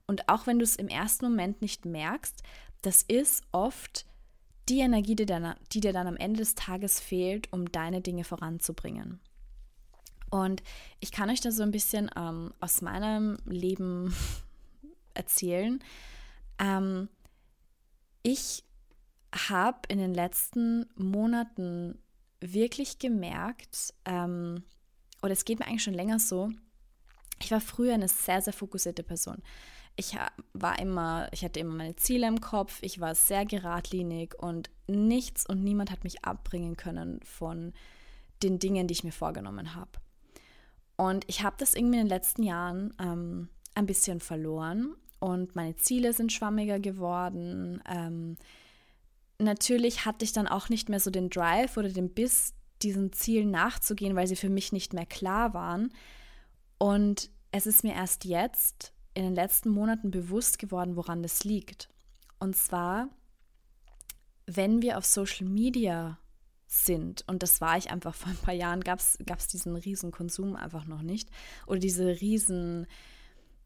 Und 0.07 0.29
auch 0.29 0.47
wenn 0.47 0.59
du 0.59 0.65
es 0.65 0.77
im 0.77 0.89
ersten 0.89 1.27
Moment 1.27 1.63
nicht 1.63 1.85
merkst, 1.85 2.43
das 2.83 3.03
ist 3.03 3.45
oft 3.53 4.07
die 4.69 4.81
Energie, 4.81 5.17
die, 5.17 5.27
dann, 5.27 5.55
die 5.73 5.81
dir 5.81 5.93
dann 5.93 6.07
am 6.07 6.17
Ende 6.17 6.41
des 6.41 6.55
Tages 6.55 7.01
fehlt, 7.01 7.53
um 7.53 7.71
deine 7.71 8.01
Dinge 8.01 8.25
voranzubringen. 8.25 9.21
Und 10.31 10.63
ich 11.01 11.13
kann 11.13 11.31
euch 11.31 11.41
da 11.41 11.51
so 11.51 11.63
ein 11.63 11.71
bisschen 11.71 12.11
ähm, 12.17 12.53
aus 12.61 12.83
meinem 12.83 13.39
Leben 13.45 14.15
erzählen. 15.15 15.83
Ähm, 16.59 17.09
ich 18.23 18.65
habe 19.33 19.81
in 19.89 19.99
den 19.99 20.15
letzten 20.15 20.87
Monaten 20.97 21.99
wirklich 22.41 22.99
gemerkt, 22.99 23.95
ähm, 24.05 24.65
oder 25.23 25.33
es 25.33 25.45
geht 25.45 25.59
mir 25.59 25.67
eigentlich 25.67 25.85
schon 25.85 25.95
länger 25.95 26.19
so, 26.19 26.51
ich 27.41 27.51
war 27.51 27.61
früher 27.61 27.95
eine 27.95 28.09
sehr, 28.09 28.41
sehr 28.41 28.53
fokussierte 28.53 29.03
Person. 29.03 29.43
Ich 29.97 30.17
war 30.53 30.79
immer, 30.79 31.29
ich 31.33 31.43
hatte 31.43 31.61
immer 31.61 31.75
meine 31.75 31.97
Ziele 31.97 32.29
im 32.29 32.41
Kopf, 32.41 32.79
ich 32.83 33.01
war 33.01 33.15
sehr 33.15 33.47
geradlinig 33.47 34.35
und 34.39 34.71
nichts 34.87 35.47
und 35.47 35.65
niemand 35.65 35.91
hat 35.91 36.05
mich 36.05 36.25
abbringen 36.25 36.77
können 36.77 37.21
von 37.25 37.73
den 38.43 38.59
Dingen, 38.59 38.87
die 38.87 38.93
ich 38.93 39.05
mir 39.05 39.13
vorgenommen 39.13 39.75
habe. 39.75 39.93
Und 40.97 41.25
ich 41.29 41.43
habe 41.43 41.57
das 41.59 41.75
irgendwie 41.75 41.99
in 41.99 42.05
den 42.05 42.09
letzten 42.09 42.43
Jahren 42.43 42.95
ähm, 43.01 43.49
ein 43.75 43.87
bisschen 43.87 44.21
verloren 44.21 44.97
und 45.19 45.57
meine 45.57 45.77
Ziele 45.77 46.13
sind 46.13 46.33
schwammiger 46.33 46.79
geworden. 46.79 47.83
Ähm, 47.89 48.37
natürlich 49.39 50.05
hatte 50.05 50.25
ich 50.25 50.33
dann 50.33 50.47
auch 50.47 50.69
nicht 50.69 50.89
mehr 50.89 51.01
so 51.01 51.11
den 51.11 51.31
Drive 51.31 51.77
oder 51.77 51.89
den 51.89 52.13
Biss, 52.13 52.55
diesen 52.83 53.13
Zielen 53.13 53.51
nachzugehen, 53.51 54.17
weil 54.17 54.27
sie 54.27 54.37
für 54.37 54.51
mich 54.51 54.73
nicht 54.73 54.93
mehr 54.93 55.07
klar 55.07 55.55
waren. 55.55 55.93
Und 56.79 57.31
es 57.53 57.67
ist 57.67 57.85
mir 57.85 57.95
erst 57.95 58.25
jetzt 58.25 58.93
in 59.17 59.25
den 59.25 59.35
letzten 59.35 59.71
Monaten 59.71 60.11
bewusst 60.11 60.59
geworden, 60.59 60.95
woran 60.95 61.23
das 61.23 61.43
liegt. 61.43 61.89
Und 62.39 62.55
zwar, 62.55 63.09
wenn 64.45 64.83
wir 64.83 64.99
auf 64.99 65.07
Social 65.07 65.47
Media 65.47 66.19
sind. 66.67 67.25
Und 67.27 67.43
das 67.43 67.63
war 67.63 67.79
ich 67.79 67.91
einfach 67.91 68.15
vor 68.15 68.31
ein 68.31 68.37
paar 68.37 68.55
Jahren, 68.55 68.83
gab 68.83 69.01
es 69.01 69.49
diesen 69.51 69.75
riesen 69.75 70.11
Konsum 70.11 70.55
einfach 70.55 70.85
noch 70.85 71.01
nicht. 71.01 71.31
Oder 71.67 71.79
diese 71.79 72.21
riesen, 72.21 72.87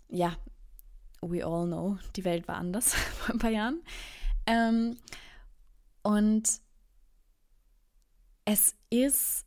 ja, 0.08 0.36
we 1.20 1.44
all 1.44 1.66
know, 1.66 1.98
die 2.14 2.24
Welt 2.24 2.46
war 2.46 2.56
anders 2.56 2.94
vor 3.18 3.34
ein 3.34 3.38
paar 3.38 3.50
Jahren. 3.50 3.82
Ähm, 4.46 4.96
und 6.02 6.48
es 8.44 8.76
ist 8.88 9.46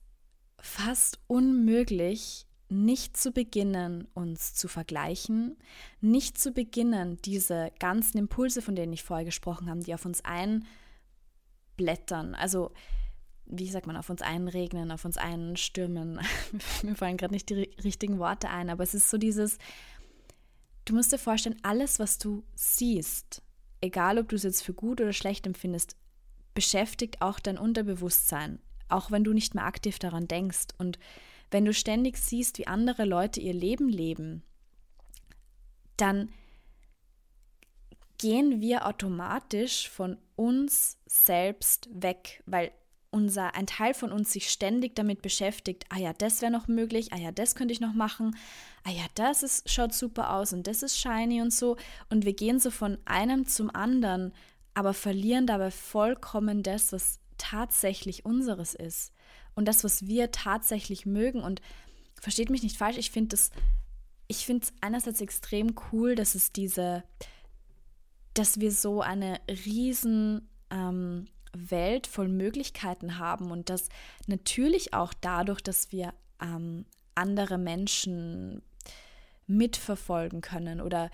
fast 0.59 1.19
unmöglich, 1.27 2.45
nicht 2.69 3.17
zu 3.17 3.31
beginnen, 3.31 4.07
uns 4.13 4.53
zu 4.53 4.67
vergleichen, 4.67 5.57
nicht 6.01 6.37
zu 6.37 6.51
beginnen, 6.51 7.17
diese 7.23 7.71
ganzen 7.79 8.17
Impulse, 8.17 8.61
von 8.61 8.75
denen 8.75 8.93
ich 8.93 9.03
vorher 9.03 9.25
gesprochen 9.25 9.69
habe, 9.69 9.81
die 9.81 9.93
auf 9.93 10.05
uns 10.05 10.21
einblättern. 11.77 12.35
Also 12.35 12.71
wie 13.45 13.69
sagt 13.69 13.87
man, 13.87 13.97
auf 13.97 14.09
uns 14.09 14.21
einregnen, 14.21 14.91
auf 14.91 15.05
uns 15.05 15.17
einstürmen. 15.17 16.19
Mir 16.83 16.95
fallen 16.95 17.17
gerade 17.17 17.33
nicht 17.33 17.49
die 17.49 17.69
richtigen 17.83 18.19
Worte 18.19 18.49
ein, 18.49 18.69
aber 18.69 18.83
es 18.83 18.93
ist 18.93 19.09
so 19.09 19.17
dieses, 19.17 19.57
du 20.85 20.95
musst 20.95 21.11
dir 21.11 21.17
vorstellen, 21.17 21.57
alles, 21.61 21.99
was 21.99 22.17
du 22.17 22.43
siehst, 22.55 23.41
egal 23.81 24.17
ob 24.17 24.29
du 24.29 24.35
es 24.35 24.43
jetzt 24.43 24.63
für 24.63 24.73
gut 24.73 25.01
oder 25.01 25.13
schlecht 25.13 25.45
empfindest, 25.45 25.95
beschäftigt 26.53 27.21
auch 27.21 27.39
dein 27.39 27.57
Unterbewusstsein, 27.57 28.59
auch 28.87 29.11
wenn 29.11 29.23
du 29.23 29.33
nicht 29.33 29.55
mehr 29.55 29.65
aktiv 29.65 29.99
daran 29.99 30.27
denkst. 30.27 30.67
Und 30.77 30.99
wenn 31.53 31.65
du 31.65 31.73
ständig 31.73 32.17
siehst, 32.17 32.57
wie 32.57 32.67
andere 32.67 33.05
Leute 33.05 33.39
ihr 33.39 33.53
Leben 33.53 33.87
leben, 33.87 34.43
dann 35.97 36.29
gehen 38.17 38.59
wir 38.59 38.87
automatisch 38.87 39.89
von 39.89 40.17
uns 40.35 40.97
selbst 41.05 41.89
weg, 41.93 42.41
weil 42.45 42.71
unser, 43.11 43.53
ein 43.53 43.67
Teil 43.67 43.93
von 43.93 44.11
uns 44.11 44.31
sich 44.31 44.49
ständig 44.49 44.95
damit 44.95 45.21
beschäftigt, 45.21 45.85
ah 45.89 45.99
ja, 45.99 46.13
das 46.13 46.41
wäre 46.41 46.51
noch 46.51 46.67
möglich, 46.67 47.13
ah 47.13 47.17
ja, 47.17 47.31
das 47.31 47.53
könnte 47.53 47.71
ich 47.71 47.79
noch 47.79 47.93
machen, 47.93 48.35
ah 48.83 48.89
ja, 48.89 49.03
das 49.13 49.43
ist, 49.43 49.69
schaut 49.69 49.93
super 49.93 50.33
aus 50.33 50.51
und 50.51 50.65
das 50.65 50.81
ist 50.81 50.97
shiny 50.97 51.41
und 51.41 51.53
so. 51.53 51.77
Und 52.09 52.25
wir 52.25 52.33
gehen 52.33 52.59
so 52.59 52.71
von 52.71 52.97
einem 53.05 53.45
zum 53.45 53.69
anderen, 53.75 54.33
aber 54.73 54.95
verlieren 54.95 55.45
dabei 55.45 55.69
vollkommen 55.69 56.63
das, 56.63 56.91
was 56.91 57.19
tatsächlich 57.37 58.25
unseres 58.25 58.73
ist. 58.73 59.11
Und 59.55 59.67
das, 59.67 59.83
was 59.83 60.07
wir 60.07 60.31
tatsächlich 60.31 61.05
mögen. 61.05 61.41
Und 61.41 61.61
versteht 62.19 62.49
mich 62.49 62.63
nicht 62.63 62.77
falsch, 62.77 62.97
ich 62.97 63.11
finde 63.11 63.35
es 63.35 63.51
einerseits 64.81 65.21
extrem 65.21 65.75
cool, 65.91 66.15
dass 66.15 66.35
es 66.35 66.51
diese, 66.51 67.03
dass 68.33 68.59
wir 68.59 68.71
so 68.71 69.01
eine 69.01 69.39
riesen 69.47 70.47
ähm, 70.69 71.25
Welt 71.55 72.07
voll 72.07 72.29
Möglichkeiten 72.29 73.19
haben 73.19 73.51
und 73.51 73.69
dass 73.69 73.89
natürlich 74.27 74.93
auch 74.93 75.13
dadurch, 75.13 75.61
dass 75.61 75.91
wir 75.91 76.13
ähm, 76.41 76.85
andere 77.15 77.57
Menschen 77.57 78.63
mitverfolgen 79.45 80.41
können 80.41 80.81
oder 80.81 81.11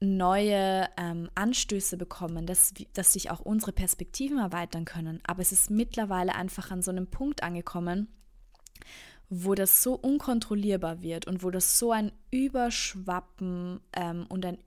neue 0.00 0.88
ähm, 0.96 1.30
Anstöße 1.34 1.96
bekommen, 1.96 2.46
dass, 2.46 2.74
dass 2.92 3.14
sich 3.14 3.30
auch 3.30 3.40
unsere 3.40 3.72
Perspektiven 3.72 4.38
erweitern 4.38 4.84
können. 4.84 5.20
Aber 5.26 5.40
es 5.40 5.52
ist 5.52 5.70
mittlerweile 5.70 6.34
einfach 6.34 6.70
an 6.70 6.82
so 6.82 6.90
einem 6.90 7.06
Punkt 7.06 7.42
angekommen, 7.42 8.08
wo 9.28 9.54
das 9.54 9.82
so 9.82 9.94
unkontrollierbar 9.94 11.02
wird 11.02 11.26
und 11.26 11.42
wo 11.42 11.50
das 11.50 11.78
so 11.78 11.92
ein 11.92 12.12
Überschwappen 12.30 13.80
ähm, 13.94 14.26
und 14.28 14.44
ein 14.44 14.58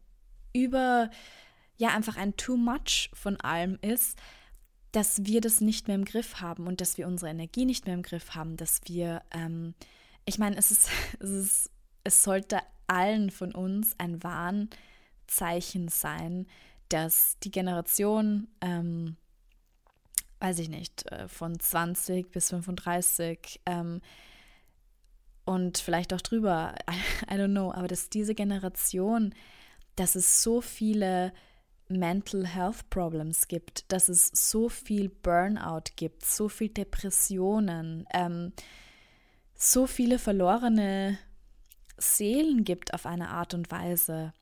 Über, 0.54 1.10
ja, 1.78 1.90
einfach 1.90 2.18
ein 2.18 2.36
Too 2.36 2.58
Much 2.58 3.10
von 3.14 3.40
allem 3.40 3.78
ist, 3.82 4.20
dass 4.92 5.26
wir 5.26 5.42
das 5.42 5.62
nicht 5.62 5.88
mehr 5.88 5.96
im 5.96 6.06
Griff 6.06 6.42
haben 6.42 6.66
und 6.66 6.82
dass 6.82 6.98
wir 6.98 7.08
unsere 7.08 7.30
Energie 7.30 7.66
nicht 7.66 7.86
mehr 7.86 7.94
im 7.94 8.02
Griff 8.02 8.34
haben, 8.34 8.58
dass 8.58 8.82
wir, 8.86 9.22
ähm, 9.32 9.76
ich 10.26 10.40
meine, 10.40 10.58
es 10.58 10.72
ist, 10.72 10.90
es 11.20 11.30
ist, 11.30 11.72
es 12.04 12.24
sollte 12.24 12.60
allen 12.88 13.30
von 13.30 13.54
uns 13.54 13.94
ein 14.00 14.24
Warnzeichen 15.30 15.88
sein, 15.88 16.48
dass 16.90 17.38
die 17.44 17.52
Generation, 17.52 18.48
ähm, 18.62 19.16
weiß 20.40 20.60
ich 20.60 20.70
nicht, 20.70 21.10
äh, 21.12 21.28
von 21.28 21.60
20 21.60 22.32
bis 22.32 22.50
35 22.50 23.62
ähm, 23.66 24.02
und 25.46 25.78
vielleicht 25.78 26.14
auch 26.14 26.22
drüber, 26.22 26.76
I 27.30 27.36
don't 27.36 27.52
know, 27.52 27.72
aber 27.72 27.88
dass 27.88 28.10
diese 28.10 28.34
Generation, 28.34 29.36
dass 29.96 30.16
es 30.16 30.42
so 30.42 30.62
viele 30.62 31.32
Mental 31.90 32.46
Health 32.46 32.90
Problems 32.90 33.48
gibt, 33.48 33.92
dass 33.92 34.10
es 34.10 34.28
so 34.28 34.70
viel 34.70 35.10
Burnout 35.10 35.92
gibt, 35.96 36.24
so 36.24 36.48
viel 36.48 36.70
Depressionen, 36.70 38.06
ähm, 38.14 38.54
so 39.56 39.88
viele 39.88 40.20
verlorene 40.20 41.18
Seelen 41.98 42.64
gibt 42.64 42.94
auf 42.94 43.06
eine 43.06 43.30
Art 43.30 43.54
und 43.54 43.72
Weise, 43.72 44.34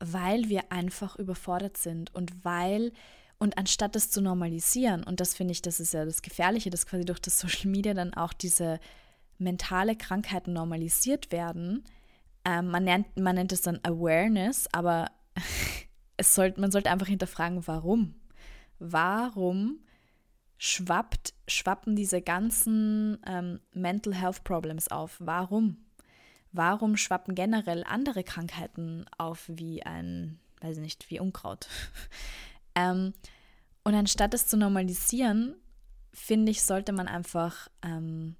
weil 0.00 0.48
wir 0.48 0.72
einfach 0.72 1.16
überfordert 1.16 1.76
sind 1.76 2.14
und 2.14 2.44
weil 2.44 2.92
und 3.38 3.58
anstatt 3.58 3.94
das 3.94 4.10
zu 4.10 4.22
normalisieren, 4.22 5.02
und 5.02 5.20
das 5.20 5.34
finde 5.34 5.52
ich, 5.52 5.60
das 5.60 5.80
ist 5.80 5.92
ja 5.92 6.04
das 6.04 6.22
Gefährliche, 6.22 6.70
dass 6.70 6.86
quasi 6.86 7.04
durch 7.04 7.20
das 7.20 7.38
Social 7.38 7.70
Media 7.70 7.92
dann 7.92 8.14
auch 8.14 8.32
diese 8.32 8.78
mentale 9.38 9.96
Krankheiten 9.96 10.52
normalisiert 10.52 11.32
werden. 11.32 11.84
Ähm, 12.44 12.68
man, 12.68 12.84
nennt, 12.84 13.18
man 13.18 13.34
nennt 13.34 13.52
es 13.52 13.62
dann 13.62 13.80
Awareness, 13.82 14.68
aber 14.72 15.10
es 16.16 16.34
sollt, 16.34 16.58
man 16.58 16.70
sollte 16.70 16.90
einfach 16.90 17.08
hinterfragen, 17.08 17.66
warum. 17.66 18.14
Warum 18.78 19.80
schwappt, 20.58 21.34
schwappen 21.48 21.96
diese 21.96 22.22
ganzen 22.22 23.18
ähm, 23.26 23.60
Mental 23.72 24.14
Health 24.14 24.44
Problems 24.44 24.88
auf? 24.88 25.16
Warum? 25.18 25.84
Warum 26.54 26.96
schwappen 26.96 27.34
generell 27.34 27.82
andere 27.82 28.22
Krankheiten 28.22 29.06
auf 29.18 29.42
wie 29.48 29.82
ein, 29.82 30.38
weiß 30.60 30.76
ich 30.76 30.82
nicht, 30.82 31.10
wie 31.10 31.18
Unkraut? 31.18 31.66
ähm, 32.76 33.12
und 33.82 33.94
anstatt 33.94 34.32
es 34.34 34.46
zu 34.46 34.56
normalisieren, 34.56 35.56
finde 36.12 36.52
ich, 36.52 36.62
sollte 36.62 36.92
man 36.92 37.08
einfach 37.08 37.68
ähm, 37.82 38.36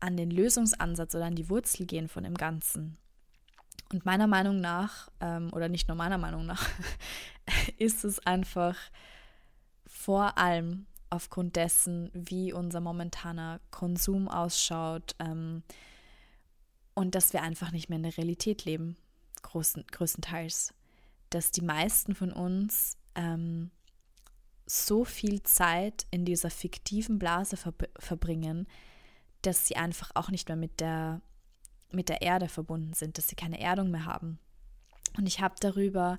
an 0.00 0.16
den 0.16 0.32
Lösungsansatz 0.32 1.14
oder 1.14 1.26
an 1.26 1.36
die 1.36 1.48
Wurzel 1.48 1.86
gehen 1.86 2.08
von 2.08 2.24
dem 2.24 2.34
Ganzen. 2.34 2.98
Und 3.92 4.04
meiner 4.04 4.26
Meinung 4.26 4.60
nach, 4.60 5.08
ähm, 5.20 5.52
oder 5.52 5.68
nicht 5.68 5.86
nur 5.86 5.96
meiner 5.96 6.18
Meinung 6.18 6.46
nach, 6.46 6.68
ist 7.78 8.04
es 8.04 8.18
einfach 8.26 8.76
vor 9.86 10.36
allem 10.36 10.86
aufgrund 11.10 11.54
dessen, 11.54 12.10
wie 12.12 12.52
unser 12.52 12.80
momentaner 12.80 13.60
Konsum 13.70 14.28
ausschaut, 14.28 15.14
ähm, 15.20 15.62
und 16.94 17.14
dass 17.14 17.32
wir 17.32 17.42
einfach 17.42 17.72
nicht 17.72 17.88
mehr 17.88 17.96
in 17.96 18.02
der 18.02 18.16
Realität 18.16 18.64
leben, 18.64 18.96
großen, 19.42 19.84
größtenteils. 19.90 20.74
Dass 21.30 21.52
die 21.52 21.62
meisten 21.62 22.14
von 22.14 22.32
uns 22.32 22.96
ähm, 23.14 23.70
so 24.66 25.04
viel 25.04 25.42
Zeit 25.42 26.06
in 26.10 26.24
dieser 26.24 26.50
fiktiven 26.50 27.18
Blase 27.18 27.56
ver 27.56 27.74
verbringen, 27.98 28.66
dass 29.42 29.66
sie 29.66 29.76
einfach 29.76 30.10
auch 30.14 30.30
nicht 30.30 30.48
mehr 30.48 30.56
mit 30.56 30.80
der, 30.80 31.22
mit 31.90 32.08
der 32.08 32.22
Erde 32.22 32.48
verbunden 32.48 32.92
sind, 32.92 33.18
dass 33.18 33.28
sie 33.28 33.36
keine 33.36 33.60
Erdung 33.60 33.90
mehr 33.90 34.04
haben. 34.04 34.38
Und 35.16 35.26
ich 35.26 35.40
habe 35.40 35.54
darüber 35.60 36.18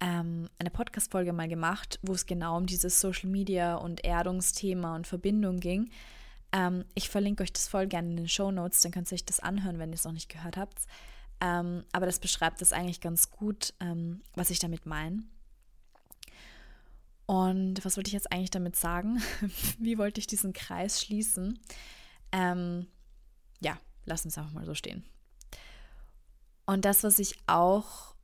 ähm, 0.00 0.48
eine 0.58 0.70
Podcast-Folge 0.70 1.32
mal 1.32 1.48
gemacht, 1.48 1.98
wo 2.02 2.12
es 2.12 2.26
genau 2.26 2.56
um 2.56 2.66
dieses 2.66 3.00
Social 3.00 3.28
Media 3.28 3.76
und 3.76 4.04
Erdungsthema 4.04 4.94
und 4.94 5.06
Verbindung 5.06 5.60
ging. 5.60 5.90
Ähm, 6.54 6.84
ich 6.94 7.08
verlinke 7.08 7.42
euch 7.42 7.52
das 7.52 7.66
voll 7.66 7.88
gerne 7.88 8.10
in 8.10 8.16
den 8.16 8.28
Show 8.28 8.52
Notes, 8.52 8.80
dann 8.80 8.92
könnt 8.92 9.10
ihr 9.10 9.16
euch 9.16 9.24
das 9.24 9.40
anhören, 9.40 9.80
wenn 9.80 9.90
ihr 9.90 9.96
es 9.96 10.04
noch 10.04 10.12
nicht 10.12 10.28
gehört 10.28 10.56
habt. 10.56 10.86
Ähm, 11.40 11.84
aber 11.92 12.06
das 12.06 12.20
beschreibt 12.20 12.62
es 12.62 12.72
eigentlich 12.72 13.00
ganz 13.00 13.30
gut, 13.32 13.74
ähm, 13.80 14.22
was 14.34 14.50
ich 14.50 14.60
damit 14.60 14.86
meine. 14.86 15.24
Und 17.26 17.84
was 17.84 17.96
wollte 17.96 18.08
ich 18.08 18.14
jetzt 18.14 18.30
eigentlich 18.30 18.52
damit 18.52 18.76
sagen? 18.76 19.20
Wie 19.78 19.98
wollte 19.98 20.20
ich 20.20 20.28
diesen 20.28 20.52
Kreis 20.52 21.02
schließen? 21.02 21.58
Ähm, 22.30 22.86
ja, 23.60 23.76
lass 24.04 24.24
uns 24.24 24.38
einfach 24.38 24.52
mal 24.52 24.64
so 24.64 24.74
stehen. 24.74 25.04
Und 26.66 26.84
das, 26.84 27.02
was 27.02 27.18
ich 27.18 27.36
auch 27.48 28.14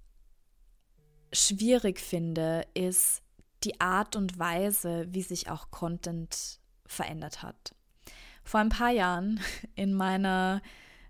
schwierig 1.33 1.99
finde, 1.99 2.65
ist 2.75 3.23
die 3.65 3.81
Art 3.81 4.15
und 4.15 4.39
Weise, 4.39 5.09
wie 5.11 5.23
sich 5.23 5.51
auch 5.51 5.71
Content 5.73 6.61
verändert 6.87 7.43
hat 7.43 7.75
vor 8.43 8.61
ein 8.61 8.69
paar 8.69 8.91
Jahren 8.91 9.41
in 9.75 9.95
meiner 9.95 10.63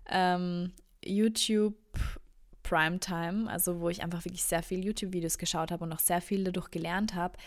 ähm, 0.09 0.73
YouTube 1.03 1.75
Primetime, 2.63 3.49
also 3.49 3.81
wo 3.81 3.89
ich 3.89 4.01
einfach 4.01 4.23
wirklich 4.23 4.43
sehr 4.43 4.63
viel 4.63 4.85
YouTube-Videos 4.85 5.37
geschaut 5.37 5.71
habe 5.71 5.83
und 5.83 5.91
auch 5.91 5.99
sehr 5.99 6.21
viel 6.21 6.43
dadurch 6.43 6.71
gelernt 6.71 7.15
habe, 7.15 7.37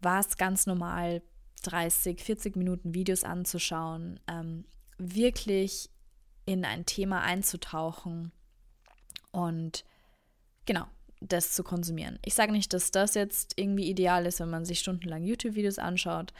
war 0.00 0.20
es 0.20 0.36
ganz 0.36 0.66
normal, 0.66 1.22
30, 1.62 2.20
40 2.20 2.56
Minuten 2.56 2.94
Videos 2.94 3.22
anzuschauen, 3.24 4.18
ähm, 4.26 4.64
wirklich 4.98 5.90
in 6.46 6.64
ein 6.64 6.86
Thema 6.86 7.22
einzutauchen 7.22 8.32
und 9.30 9.84
genau 10.66 10.86
das 11.20 11.52
zu 11.52 11.62
konsumieren. 11.62 12.18
Ich 12.24 12.34
sage 12.34 12.52
nicht, 12.52 12.72
dass 12.72 12.90
das 12.90 13.14
jetzt 13.14 13.52
irgendwie 13.56 13.88
ideal 13.88 14.26
ist, 14.26 14.40
wenn 14.40 14.50
man 14.50 14.64
sich 14.64 14.80
stundenlang 14.80 15.22
YouTube-Videos 15.22 15.78
anschaut. 15.78 16.32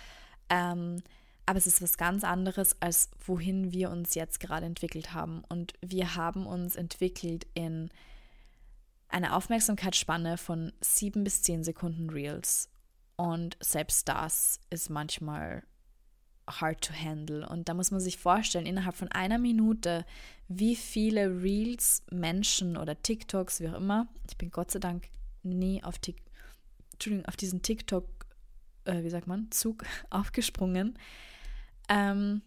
Ähm, 0.48 1.02
aber 1.46 1.58
es 1.58 1.66
ist 1.66 1.82
was 1.82 1.96
ganz 1.96 2.24
anderes, 2.24 2.80
als 2.80 3.10
wohin 3.26 3.72
wir 3.72 3.90
uns 3.90 4.14
jetzt 4.14 4.40
gerade 4.40 4.66
entwickelt 4.66 5.12
haben. 5.12 5.42
Und 5.48 5.74
wir 5.80 6.14
haben 6.14 6.46
uns 6.46 6.76
entwickelt 6.76 7.46
in 7.54 7.90
eine 9.08 9.34
Aufmerksamkeitsspanne 9.34 10.38
von 10.38 10.72
sieben 10.80 11.24
bis 11.24 11.42
zehn 11.42 11.64
Sekunden 11.64 12.10
Reels. 12.10 12.70
Und 13.16 13.56
selbst 13.60 14.08
das 14.08 14.60
ist 14.70 14.88
manchmal 14.88 15.64
hard 16.48 16.82
to 16.82 16.94
handle. 16.94 17.48
Und 17.48 17.68
da 17.68 17.74
muss 17.74 17.90
man 17.90 18.00
sich 18.00 18.18
vorstellen, 18.18 18.66
innerhalb 18.66 18.96
von 18.96 19.08
einer 19.08 19.38
Minute, 19.38 20.04
wie 20.48 20.76
viele 20.76 21.42
Reels 21.42 22.02
Menschen 22.10 22.76
oder 22.76 23.00
TikToks, 23.00 23.60
wie 23.60 23.68
auch 23.68 23.74
immer, 23.74 24.08
ich 24.28 24.36
bin 24.36 24.50
Gott 24.50 24.70
sei 24.70 24.78
Dank 24.78 25.08
nie 25.42 25.82
auf, 25.82 25.98
Tik 25.98 26.22
auf 27.26 27.36
diesen 27.36 27.62
TikTok, 27.62 28.06
äh, 28.84 29.02
wie 29.02 29.10
sagt 29.10 29.26
man, 29.26 29.50
Zug 29.50 29.84
aufgesprungen, 30.10 30.98
ähm, 31.92 32.40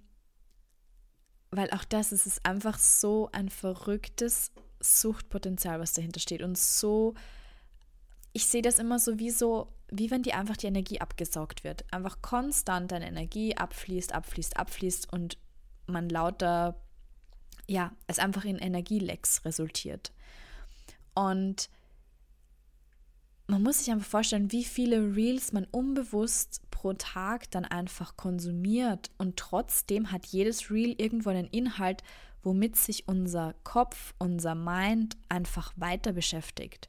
weil 1.51 1.69
auch 1.71 1.83
das 1.83 2.11
ist, 2.11 2.25
ist 2.25 2.45
einfach 2.45 2.79
so 2.79 3.29
ein 3.31 3.49
verrücktes 3.49 4.51
Suchtpotenzial, 4.79 5.79
was 5.79 5.93
dahinter 5.93 6.19
steht. 6.19 6.41
Und 6.41 6.57
so, 6.57 7.13
ich 8.33 8.47
sehe 8.47 8.63
das 8.63 8.79
immer 8.79 8.97
so 8.97 9.19
wie 9.19 9.29
so, 9.29 9.71
wie 9.89 10.09
wenn 10.09 10.23
die 10.23 10.33
einfach 10.33 10.57
die 10.57 10.65
Energie 10.65 10.99
abgesaugt 10.99 11.63
wird. 11.63 11.85
Einfach 11.93 12.23
konstant 12.23 12.91
deine 12.91 13.07
Energie 13.07 13.55
abfließt, 13.55 14.13
abfließt, 14.13 14.57
abfließt 14.57 15.13
und 15.13 15.37
man 15.85 16.09
lauter, 16.09 16.81
ja, 17.67 17.91
es 18.07 18.17
einfach 18.17 18.45
in 18.45 18.57
Energielecks 18.57 19.45
resultiert. 19.45 20.11
Und 21.13 21.69
man 23.45 23.61
muss 23.61 23.77
sich 23.77 23.91
einfach 23.91 24.09
vorstellen, 24.09 24.51
wie 24.51 24.63
viele 24.63 25.15
Reels 25.15 25.53
man 25.53 25.65
unbewusst 25.65 26.61
pro 26.85 26.93
Tag 26.93 27.49
dann 27.49 27.65
einfach 27.65 28.15
konsumiert 28.15 29.09
und 29.17 29.37
trotzdem 29.37 30.11
hat 30.11 30.27
jedes 30.27 30.69
Reel 30.69 30.93
irgendwo 30.99 31.31
einen 31.31 31.47
Inhalt, 31.47 32.03
womit 32.43 32.75
sich 32.75 33.07
unser 33.07 33.55
Kopf, 33.63 34.13
unser 34.19 34.53
Mind 34.53 35.17
einfach 35.27 35.73
weiter 35.77 36.13
beschäftigt. 36.13 36.87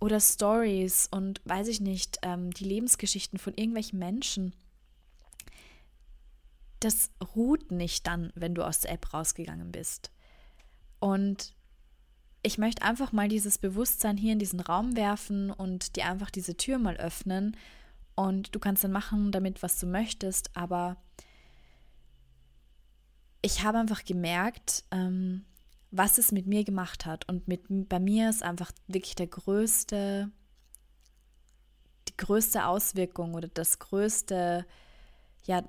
Oder 0.00 0.20
Stories 0.20 1.06
und 1.10 1.42
weiß 1.44 1.68
ich 1.68 1.82
nicht, 1.82 2.20
ähm, 2.22 2.50
die 2.50 2.64
Lebensgeschichten 2.64 3.38
von 3.38 3.52
irgendwelchen 3.52 3.98
Menschen. 3.98 4.54
Das 6.80 7.10
ruht 7.36 7.70
nicht 7.70 8.06
dann, 8.06 8.32
wenn 8.36 8.54
du 8.54 8.62
aus 8.66 8.80
der 8.80 8.92
App 8.92 9.12
rausgegangen 9.12 9.70
bist. 9.70 10.12
Und 10.98 11.52
ich 12.42 12.56
möchte 12.56 12.80
einfach 12.80 13.12
mal 13.12 13.28
dieses 13.28 13.58
Bewusstsein 13.58 14.16
hier 14.16 14.32
in 14.32 14.38
diesen 14.38 14.60
Raum 14.60 14.96
werfen 14.96 15.50
und 15.50 15.96
dir 15.96 16.06
einfach 16.06 16.30
diese 16.30 16.56
Tür 16.56 16.78
mal 16.78 16.96
öffnen 16.96 17.54
Und 18.18 18.52
du 18.52 18.58
kannst 18.58 18.82
dann 18.82 18.90
machen 18.90 19.30
damit, 19.30 19.62
was 19.62 19.78
du 19.78 19.86
möchtest, 19.86 20.50
aber 20.56 20.96
ich 23.42 23.62
habe 23.62 23.78
einfach 23.78 24.04
gemerkt, 24.04 24.82
ähm, 24.90 25.44
was 25.92 26.18
es 26.18 26.32
mit 26.32 26.48
mir 26.48 26.64
gemacht 26.64 27.06
hat. 27.06 27.28
Und 27.28 27.46
mit, 27.46 27.62
bei 27.88 28.00
mir 28.00 28.28
ist 28.28 28.42
einfach 28.42 28.72
wirklich 28.88 29.14
der 29.14 29.28
größte, 29.28 30.32
die 32.08 32.16
größte 32.16 32.66
Auswirkung 32.66 33.34
oder 33.34 33.46
das 33.46 33.78
größte, 33.78 34.66
ja, 35.44 35.62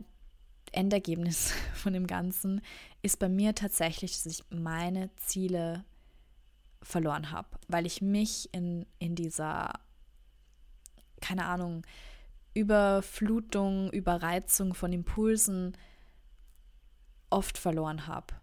Endergebnis 0.72 1.54
von 1.76 1.94
dem 1.94 2.08
Ganzen 2.08 2.62
ist 3.04 3.20
bei 3.20 3.30
mir 3.30 3.54
tatsächlich, 3.54 4.24
dass 4.24 4.26
ich 4.26 4.44
meine 4.50 5.16
Ziele 5.18 5.86
verloren 6.82 7.30
habe, 7.30 7.50
weil 7.68 7.86
ich 7.86 8.02
mich 8.02 8.52
in, 8.56 8.88
in 8.98 9.14
dieser, 9.14 9.72
keine 11.22 11.46
Ahnung, 11.46 11.84
Überflutung, 12.54 13.92
Überreizung 13.92 14.74
von 14.74 14.92
Impulsen 14.92 15.78
oft 17.30 17.58
verloren 17.58 18.08
habe. 18.08 18.36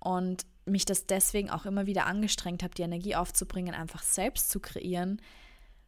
Und 0.00 0.46
mich 0.64 0.84
das 0.84 1.06
deswegen 1.06 1.50
auch 1.50 1.66
immer 1.66 1.86
wieder 1.86 2.06
angestrengt 2.06 2.62
habe, 2.62 2.74
die 2.74 2.82
Energie 2.82 3.16
aufzubringen, 3.16 3.74
einfach 3.74 4.02
selbst 4.02 4.50
zu 4.50 4.60
kreieren, 4.60 5.20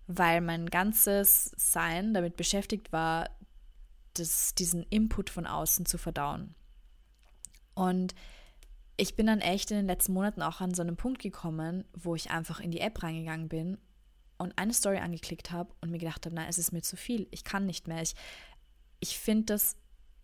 weil 0.07 0.41
mein 0.41 0.67
ganzes 0.67 1.53
Sein 1.57 2.15
damit 2.15 2.37
beschäftigt 2.37 2.93
war, 2.93 3.31
das, 4.15 4.55
diesen 4.55 4.83
Input 4.85 5.31
von 5.31 5.47
außen 5.47 5.87
zu 5.87 5.99
verdauen. 5.99 6.55
Und 7.75 8.15
ich 8.97 9.17
bin 9.17 9.27
dann 9.27 9.41
echt 9.41 9.71
in 9.71 9.79
den 9.79 9.87
letzten 9.87 10.13
Monaten 10.13 10.43
auch 10.43 10.61
an 10.61 10.75
so 10.75 10.83
einen 10.83 10.97
Punkt 10.97 11.23
gekommen, 11.23 11.85
wo 11.95 12.15
ich 12.15 12.31
einfach 12.31 12.61
in 12.61 12.71
die 12.71 12.81
App 12.81 13.03
reingegangen 13.03 13.49
bin 13.49 13.79
und 14.41 14.57
eine 14.57 14.73
Story 14.73 14.99
angeklickt 14.99 15.51
habe 15.51 15.73
und 15.81 15.91
mir 15.91 15.99
gedacht 15.99 16.25
habe, 16.25 16.35
nein, 16.35 16.49
es 16.49 16.59
ist 16.59 16.73
mir 16.73 16.83
zu 16.83 16.97
viel, 16.97 17.29
ich 17.31 17.45
kann 17.45 17.67
nicht 17.67 17.87
mehr. 17.87 18.01
Ich, 18.01 18.15
ich 18.99 19.19
finde 19.19 19.55
das 19.55 19.77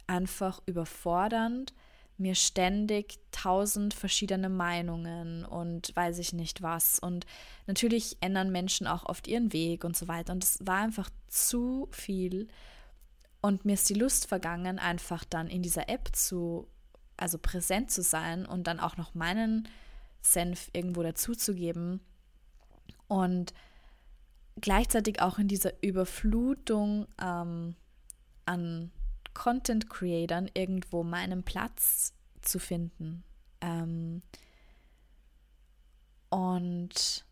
einfach 0.06 0.62
überfordernd, 0.66 1.74
mir 2.16 2.34
ständig 2.34 3.18
tausend 3.30 3.92
verschiedene 3.92 4.48
Meinungen 4.48 5.44
und 5.44 5.94
weiß 5.94 6.18
ich 6.18 6.32
nicht 6.32 6.62
was. 6.62 6.98
Und 6.98 7.26
natürlich 7.66 8.16
ändern 8.20 8.50
Menschen 8.50 8.86
auch 8.86 9.04
oft 9.04 9.28
ihren 9.28 9.52
Weg 9.52 9.84
und 9.84 9.96
so 9.96 10.08
weiter. 10.08 10.32
Und 10.32 10.42
es 10.42 10.58
war 10.66 10.78
einfach 10.78 11.10
zu 11.28 11.88
viel. 11.90 12.48
Und 13.42 13.66
mir 13.66 13.74
ist 13.74 13.90
die 13.90 13.94
Lust 13.94 14.28
vergangen, 14.28 14.78
einfach 14.78 15.24
dann 15.24 15.48
in 15.48 15.62
dieser 15.62 15.90
App 15.90 16.08
zu, 16.16 16.66
also 17.18 17.36
präsent 17.36 17.90
zu 17.90 18.00
sein 18.00 18.46
und 18.46 18.66
dann 18.66 18.80
auch 18.80 18.96
noch 18.96 19.14
meinen 19.14 19.68
Senf 20.22 20.70
irgendwo 20.72 21.02
dazuzugeben. 21.02 22.00
Und 23.08 23.52
gleichzeitig 24.60 25.20
auch 25.20 25.38
in 25.38 25.48
dieser 25.48 25.72
Überflutung 25.82 27.06
ähm, 27.20 27.76
an 28.44 28.90
Content 29.34 29.90
Creatern 29.90 30.50
irgendwo 30.54 31.02
meinen 31.02 31.42
Platz 31.42 32.14
zu 32.40 32.58
finden. 32.58 33.22
Ähm, 33.60 34.22
und 36.30 37.24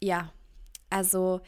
ja, 0.00 0.32
also 0.90 1.40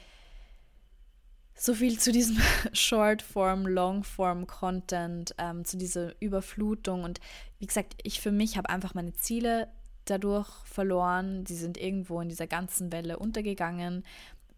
so 1.54 1.74
viel 1.74 1.98
zu 1.98 2.12
diesem 2.12 2.38
Short-Form, 2.72 3.66
Long-Form-Content, 3.66 5.34
ähm, 5.38 5.64
zu 5.64 5.76
dieser 5.76 6.20
Überflutung. 6.20 7.04
Und 7.04 7.20
wie 7.58 7.66
gesagt, 7.66 7.94
ich 8.02 8.20
für 8.20 8.32
mich 8.32 8.56
habe 8.56 8.68
einfach 8.68 8.94
meine 8.94 9.14
Ziele 9.14 9.68
dadurch 10.04 10.48
verloren. 10.64 11.44
Die 11.44 11.54
sind 11.54 11.78
irgendwo 11.78 12.20
in 12.20 12.28
dieser 12.28 12.46
ganzen 12.46 12.92
Welle 12.92 13.18
untergegangen. 13.18 14.04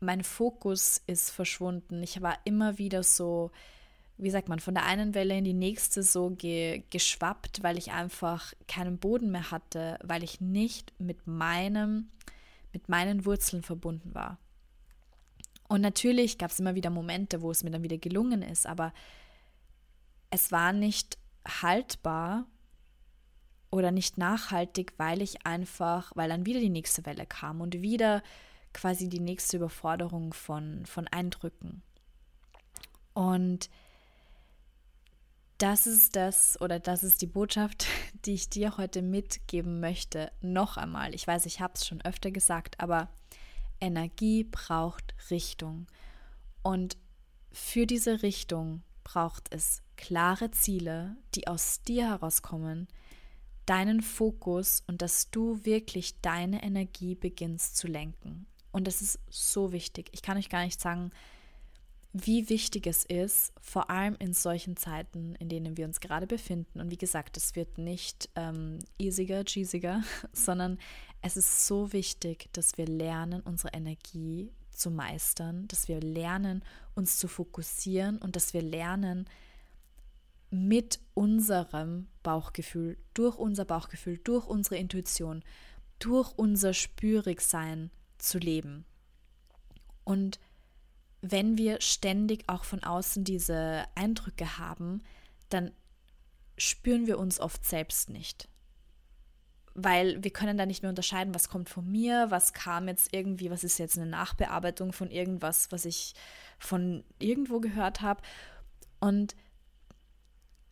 Mein 0.01 0.23
Fokus 0.23 1.03
ist 1.07 1.31
verschwunden. 1.31 2.03
Ich 2.03 2.21
war 2.21 2.39
immer 2.45 2.79
wieder 2.79 3.03
so, 3.03 3.51
wie 4.19 4.31
sagt 4.31 4.49
man, 4.49 4.61
von 4.61 4.75
der 4.75 4.85
einen 4.85 5.15
Welle 5.15 5.37
in 5.37 5.45
die 5.45 5.55
nächste 5.55 6.03
so 6.03 6.31
ge 6.31 6.83
geschwappt, 6.91 7.63
weil 7.63 7.79
ich 7.79 7.93
einfach 7.93 8.53
keinen 8.69 8.99
Boden 8.99 9.31
mehr 9.31 9.51
hatte, 9.51 9.99
weil 10.03 10.23
ich 10.23 10.41
nicht 10.41 10.93
mit 10.99 11.27
meinem, 11.27 12.11
mit 12.73 12.89
meinen 12.89 13.25
Wurzeln 13.25 13.63
verbunden 13.63 14.15
war. 14.15 14.39
Und 15.69 15.81
natürlich 15.81 16.39
gab 16.39 16.51
es 16.51 16.61
immer 16.61 16.75
wieder 16.75 16.91
Momente, 16.91 17.43
wo 17.43 17.51
es 17.51 17.65
mir 17.65 17.71
dann 17.71 17.83
wieder 17.83 17.99
gelungen 17.99 18.43
ist, 18.43 18.67
aber 18.67 18.93
es 20.31 20.53
war 20.53 20.73
nicht 20.73 21.19
haltbar 21.63 22.47
oder 23.71 23.91
nicht 23.91 24.19
nachhaltig, 24.19 24.95
weil 24.97 25.23
ich 25.23 25.47
einfach, 25.47 26.13
weil 26.15 26.29
dann 26.29 26.47
wieder 26.47 26.61
die 26.61 26.71
nächste 26.71 27.05
Welle 27.05 27.27
kam 27.27 27.61
und 27.61 27.83
wieder 27.83 28.23
quasi 28.77 29.09
die 29.09 29.21
nächste 29.21 29.57
Überforderung 29.57 30.35
von, 30.35 30.85
von 30.85 31.09
Eindrücken. 31.09 31.83
Und 33.15 33.71
das 35.57 35.87
ist 35.87 36.15
das 36.15 36.61
oder 36.61 36.79
das 36.79 37.03
ist 37.03 37.23
die 37.23 37.27
Botschaft, 37.27 37.87
die 38.27 38.35
ich 38.35 38.51
dir 38.51 38.77
heute 38.77 39.01
mitgeben 39.01 39.81
möchte. 39.81 40.31
Noch 40.43 40.77
einmal, 40.77 41.15
ich 41.15 41.27
weiß, 41.27 41.47
ich 41.47 41.61
habe 41.61 41.73
es 41.75 41.87
schon 41.87 42.03
öfter 42.03 42.31
gesagt, 42.31 42.79
aber 42.79 43.09
Energie 43.81 44.45
braucht 44.45 45.15
Richtung. 45.31 45.87
Und 46.63 46.99
für 47.51 47.87
diese 47.87 48.23
Richtung 48.23 48.83
braucht 49.05 49.55
es 49.55 49.83
klare 49.97 50.51
Ziele, 50.51 51.17
die 51.35 51.47
aus 51.47 51.81
dir 51.81 52.09
herauskommen, 52.09 52.89
deinen 53.65 54.03
Fokus 54.03 54.83
und 54.87 55.01
dass 55.01 55.31
du 55.31 55.65
wirklich 55.65 56.21
deine 56.21 56.63
Energie 56.63 57.15
beginnst 57.15 57.79
zu 57.79 57.87
lenken. 57.87 58.47
Und 58.77 58.87
das 58.87 59.01
ist 59.01 59.19
so 59.31 59.73
wichtig. 59.73 60.11
Ich 60.13 60.21
kann 60.21 60.37
euch 60.37 60.51
gar 60.51 60.63
nicht 60.63 60.83
sagen, 60.83 61.11
wie 62.13 62.51
wichtig 62.51 62.87
es 62.87 63.07
ist, 63.07 63.55
vor 63.59 63.89
allem 63.89 64.17
in 64.19 64.35
solchen 64.35 64.77
Zeiten, 64.77 65.35
in 65.37 65.49
denen 65.49 65.79
wir 65.79 65.87
uns 65.87 65.99
gerade 65.99 66.27
befinden. 66.27 66.81
Und 66.81 66.91
wie 66.91 66.99
gesagt, 66.99 67.39
es 67.39 67.57
wird 67.57 67.79
nicht 67.79 68.29
ähm, 68.35 68.81
easiger, 68.99 69.45
cheesiger, 69.47 70.03
sondern 70.35 70.77
es 71.23 71.39
ist 71.39 71.67
so 71.67 71.95
wichtig, 71.95 72.51
dass 72.53 72.77
wir 72.77 72.85
lernen, 72.85 73.41
unsere 73.41 73.73
Energie 73.73 74.53
zu 74.73 74.91
meistern, 74.91 75.67
dass 75.69 75.89
wir 75.89 76.01
lernen, 76.01 76.63
uns 76.95 77.17
zu 77.17 77.29
fokussieren 77.29 78.19
und 78.19 78.37
dass 78.37 78.53
wir 78.53 78.61
lernen, 78.61 79.27
mit 80.51 81.01
unserem 81.15 82.09
Bauchgefühl, 82.23 82.99
durch 83.15 83.39
unser 83.39 83.65
Bauchgefühl, 83.65 84.19
durch 84.19 84.47
unsere 84.47 84.77
Intuition, 84.77 85.43
durch 85.99 86.35
unser 86.37 86.75
Spürigsein 86.75 87.91
zu 88.19 88.39
leben. 88.39 88.85
Und 90.05 90.39
wenn 91.21 91.59
wir 91.59 91.81
ständig 91.81 92.49
auch 92.49 92.65
von 92.65 92.85
außen 92.85 93.25
diese 93.25 93.85
Eindrücke 93.95 94.59
haben, 94.59 95.03
dann 95.49 95.73
spüren 96.57 97.07
wir 97.07 97.19
uns 97.19 97.41
oft 97.41 97.65
selbst 97.65 98.11
nicht. 98.11 98.49
Weil 99.75 100.23
wir 100.23 100.31
können 100.31 100.57
da 100.57 100.65
nicht 100.65 100.83
mehr 100.83 100.89
unterscheiden, 100.89 101.35
was 101.35 101.49
kommt 101.49 101.69
von 101.69 101.91
mir, 101.91 102.31
was 102.31 102.53
kam 102.53 102.89
jetzt 102.89 103.13
irgendwie, 103.13 103.51
was 103.51 103.65
ist 103.65 103.79
jetzt 103.79 103.99
eine 103.99 104.07
Nachbearbeitung 104.07 104.93
von 104.93 105.11
irgendwas, 105.11 105.71
was 105.71 105.85
ich 105.85 106.15
von 106.59 107.05
irgendwo 107.19 107.61
gehört 107.61 108.01
habe. 108.01 108.23
Und 109.01 109.37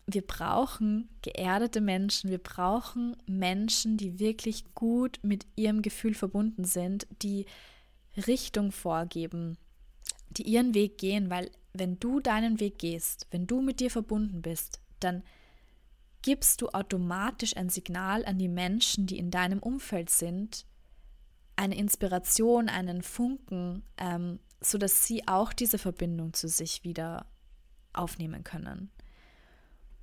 wir 0.07 0.23
brauchen 0.23 1.09
geerdete 1.23 1.81
Menschen, 1.81 2.31
wir 2.31 2.39
brauchen 2.39 3.17
Menschen, 3.27 3.97
die 3.97 4.19
wirklich 4.19 4.75
gut 4.75 5.19
mit 5.23 5.47
ihrem 5.57 5.83
Gefühl 5.83 6.15
verbunden 6.15 6.65
sind, 6.65 7.07
die 7.23 7.47
Richtung 8.27 8.71
vorgeben, 8.71 9.57
die 10.31 10.43
ihren 10.43 10.75
Weg 10.75 10.99
gehen, 10.99 11.31
weil 11.31 11.51
wenn 11.73 11.99
du 11.99 12.21
deinen 12.21 12.61
Weg 12.61 12.79
gehst, 12.79 13.27
wenn 13.31 13.47
du 13.47 13.61
mit 13.61 13.81
dir 13.81 13.91
verbunden 13.91 14.43
bist, 14.43 14.81
dann 15.01 15.23
gibst 16.23 16.63
du 16.63 16.69
automatisch 16.69 17.57
ein 17.57 17.69
Signal 17.69 18.25
an 18.25 18.39
die 18.39 18.49
Menschen, 18.49 19.07
die 19.07 19.19
in 19.19 19.31
deinem 19.31 19.59
Umfeld 19.59 20.11
sind, 20.11 20.65
eine 21.57 21.77
Inspiration, 21.77 22.69
einen 22.69 23.03
Funken, 23.03 23.83
ähm, 23.97 24.39
sodass 24.61 25.07
sie 25.07 25.27
auch 25.29 25.53
diese 25.53 25.79
Verbindung 25.79 26.33
zu 26.33 26.49
sich 26.49 26.85
wieder 26.85 27.27
aufnehmen 27.93 28.45
können. 28.45 28.91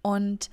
Und 0.01 0.49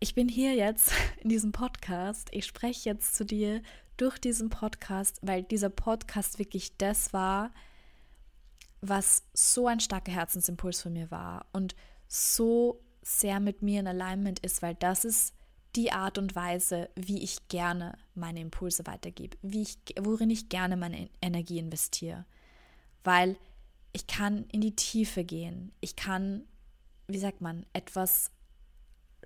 ich 0.00 0.14
bin 0.14 0.28
hier 0.28 0.54
jetzt 0.54 0.92
in 1.20 1.28
diesem 1.28 1.52
Podcast, 1.52 2.28
ich 2.32 2.46
spreche 2.46 2.88
jetzt 2.88 3.14
zu 3.14 3.24
dir 3.24 3.62
durch 3.96 4.18
diesen 4.18 4.50
Podcast, 4.50 5.18
weil 5.22 5.42
dieser 5.42 5.70
Podcast 5.70 6.38
wirklich 6.38 6.76
das 6.76 7.12
war, 7.12 7.52
was 8.80 9.22
so 9.32 9.68
ein 9.68 9.80
starker 9.80 10.12
Herzensimpuls 10.12 10.82
von 10.82 10.92
mir 10.92 11.10
war 11.10 11.46
und 11.52 11.76
so 12.08 12.82
sehr 13.02 13.40
mit 13.40 13.62
mir 13.62 13.80
in 13.80 13.86
Alignment 13.86 14.40
ist, 14.40 14.60
weil 14.60 14.74
das 14.74 15.04
ist 15.04 15.34
die 15.76 15.92
Art 15.92 16.18
und 16.18 16.34
Weise, 16.34 16.90
wie 16.94 17.22
ich 17.22 17.48
gerne 17.48 17.96
meine 18.14 18.40
Impulse 18.40 18.86
weitergebe, 18.86 19.36
wie 19.42 19.62
ich, 19.62 19.78
worin 20.00 20.30
ich 20.30 20.48
gerne 20.48 20.76
meine 20.76 21.08
Energie 21.20 21.58
investiere. 21.58 22.26
Weil 23.04 23.36
ich 23.92 24.06
kann 24.06 24.44
in 24.52 24.60
die 24.60 24.76
Tiefe 24.76 25.24
gehen, 25.24 25.72
ich 25.80 25.96
kann, 25.96 26.44
wie 27.08 27.18
sagt 27.18 27.40
man, 27.40 27.66
etwas 27.72 28.30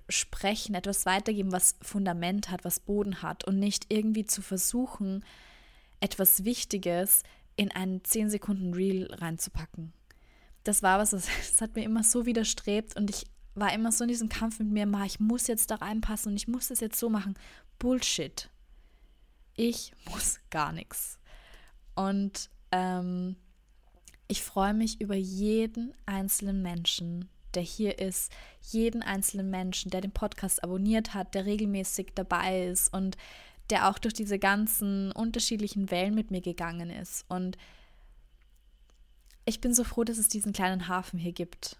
sprechen, 0.09 0.75
etwas 0.75 1.05
weitergeben, 1.05 1.51
was 1.51 1.75
Fundament 1.81 2.49
hat, 2.49 2.63
was 2.63 2.79
Boden 2.79 3.21
hat 3.21 3.45
und 3.45 3.59
nicht 3.59 3.87
irgendwie 3.89 4.25
zu 4.25 4.41
versuchen, 4.41 5.23
etwas 5.99 6.45
Wichtiges 6.45 7.23
in 7.55 7.71
einen 7.71 8.03
10 8.03 8.29
Sekunden 8.29 8.73
Reel 8.73 9.11
reinzupacken. 9.13 9.93
das 10.63 10.83
war 10.83 10.99
was, 10.99 11.11
das 11.11 11.61
hat 11.61 11.75
mir 11.75 11.83
immer 11.83 12.03
so 12.03 12.25
widerstrebt 12.25 12.95
und 12.95 13.09
ich 13.09 13.25
war 13.55 13.73
immer 13.73 13.91
so 13.91 14.03
in 14.03 14.09
diesem 14.09 14.29
Kampf 14.29 14.59
mit 14.59 14.69
mir, 14.69 14.87
ich 15.05 15.19
muss 15.19 15.47
jetzt 15.47 15.71
da 15.71 15.75
reinpassen 15.75 16.31
und 16.31 16.37
ich 16.37 16.47
muss 16.47 16.67
das 16.67 16.79
jetzt 16.79 16.99
so 16.99 17.09
machen. 17.09 17.33
Bullshit. 17.79 18.49
Ich 19.55 19.91
muss 20.11 20.39
gar 20.51 20.71
nichts. 20.71 21.19
Und 21.95 22.51
ähm, 22.71 23.35
ich 24.27 24.43
freue 24.43 24.73
mich 24.73 25.01
über 25.01 25.15
jeden 25.15 25.93
einzelnen 26.05 26.61
Menschen, 26.61 27.29
der 27.53 27.63
hier 27.63 27.99
ist, 27.99 28.31
jeden 28.61 29.01
einzelnen 29.01 29.49
Menschen, 29.49 29.91
der 29.91 30.01
den 30.01 30.11
Podcast 30.11 30.63
abonniert 30.63 31.13
hat, 31.13 31.33
der 31.33 31.45
regelmäßig 31.45 32.11
dabei 32.15 32.67
ist 32.67 32.93
und 32.93 33.17
der 33.69 33.89
auch 33.89 33.97
durch 33.97 34.13
diese 34.13 34.39
ganzen 34.39 35.11
unterschiedlichen 35.11 35.91
Wellen 35.91 36.15
mit 36.15 36.31
mir 36.31 36.41
gegangen 36.41 36.89
ist. 36.89 37.25
Und 37.27 37.57
ich 39.45 39.61
bin 39.61 39.73
so 39.73 39.83
froh, 39.83 40.03
dass 40.03 40.17
es 40.17 40.27
diesen 40.27 40.53
kleinen 40.53 40.87
Hafen 40.87 41.19
hier 41.19 41.33
gibt. 41.33 41.77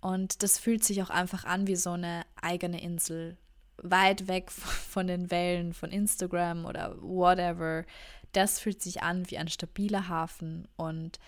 Und 0.00 0.42
das 0.42 0.58
fühlt 0.58 0.84
sich 0.84 1.02
auch 1.02 1.10
einfach 1.10 1.44
an 1.44 1.66
wie 1.66 1.76
so 1.76 1.90
eine 1.90 2.24
eigene 2.40 2.80
Insel, 2.80 3.36
weit 3.78 4.28
weg 4.28 4.50
von 4.50 5.06
den 5.06 5.30
Wellen 5.30 5.72
von 5.72 5.90
Instagram 5.90 6.64
oder 6.64 6.96
whatever. 7.00 7.84
Das 8.32 8.60
fühlt 8.60 8.82
sich 8.82 9.02
an 9.02 9.28
wie 9.30 9.38
ein 9.38 9.48
stabiler 9.48 10.08
Hafen 10.08 10.68
und 10.76 11.18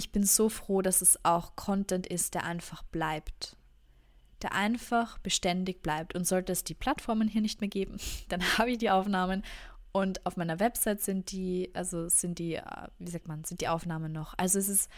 ich 0.00 0.12
bin 0.12 0.24
so 0.24 0.48
froh, 0.48 0.80
dass 0.80 1.02
es 1.02 1.22
auch 1.26 1.56
Content 1.56 2.06
ist, 2.06 2.32
der 2.32 2.44
einfach 2.44 2.82
bleibt. 2.84 3.54
Der 4.40 4.54
einfach 4.54 5.18
beständig 5.18 5.82
bleibt. 5.82 6.14
Und 6.14 6.26
sollte 6.26 6.52
es 6.52 6.64
die 6.64 6.74
Plattformen 6.74 7.28
hier 7.28 7.42
nicht 7.42 7.60
mehr 7.60 7.68
geben, 7.68 7.98
dann 8.30 8.42
habe 8.58 8.70
ich 8.70 8.78
die 8.78 8.90
Aufnahmen 8.90 9.42
und 9.92 10.24
auf 10.24 10.36
meiner 10.36 10.58
Website 10.58 11.02
sind 11.02 11.32
die, 11.32 11.70
also 11.74 12.08
sind 12.08 12.38
die, 12.38 12.54
äh, 12.54 12.88
wie 12.98 13.10
sagt 13.10 13.28
man, 13.28 13.44
sind 13.44 13.60
die 13.60 13.68
Aufnahmen 13.68 14.12
noch. 14.12 14.32
Also 14.38 14.58
es 14.58 14.68
ist, 14.68 14.90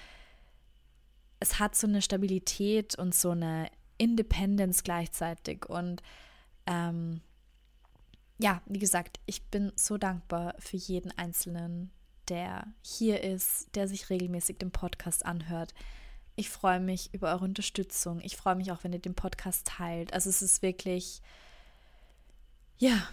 es 1.41 1.59
hat 1.59 1.75
so 1.75 1.89
eine 1.89 2.03
Stabilität 2.03 2.97
und 2.97 3.13
so 3.15 3.31
eine 3.31 3.71
Independence 3.99 4.85
gleichzeitig. 4.85 5.67
Und 5.67 6.03
ähm, 6.67 7.23
ja, 8.39 8.63
wie 8.67 8.79
gesagt, 8.79 9.19
ich 9.27 9.43
bin 9.47 9.73
so 9.75 9.99
dankbar 9.99 10.55
für 10.59 10.77
jeden 10.77 11.11
Einzelnen, 11.19 11.91
der 12.33 12.67
hier 12.81 13.21
ist, 13.21 13.77
der 13.77 13.87
sich 13.87 14.09
regelmäßig 14.09 14.57
den 14.57 14.71
Podcast 14.71 15.27
anhört. 15.27 15.75
Ich 16.35 16.49
freue 16.49 16.81
mich 16.81 17.13
über 17.13 17.31
eure 17.31 17.45
Unterstützung. 17.45 18.23
Ich 18.23 18.39
freue 18.39 18.55
mich 18.55 18.73
auch, 18.73 18.85
wenn 18.85 18.95
ihr 18.95 19.01
den 19.01 19.15
Podcast 19.15 19.67
teilt. 19.67 20.15
Also 20.15 20.31
es 20.31 20.41
ist 20.41 20.63
wirklich, 20.63 21.21
ja, 22.79 23.07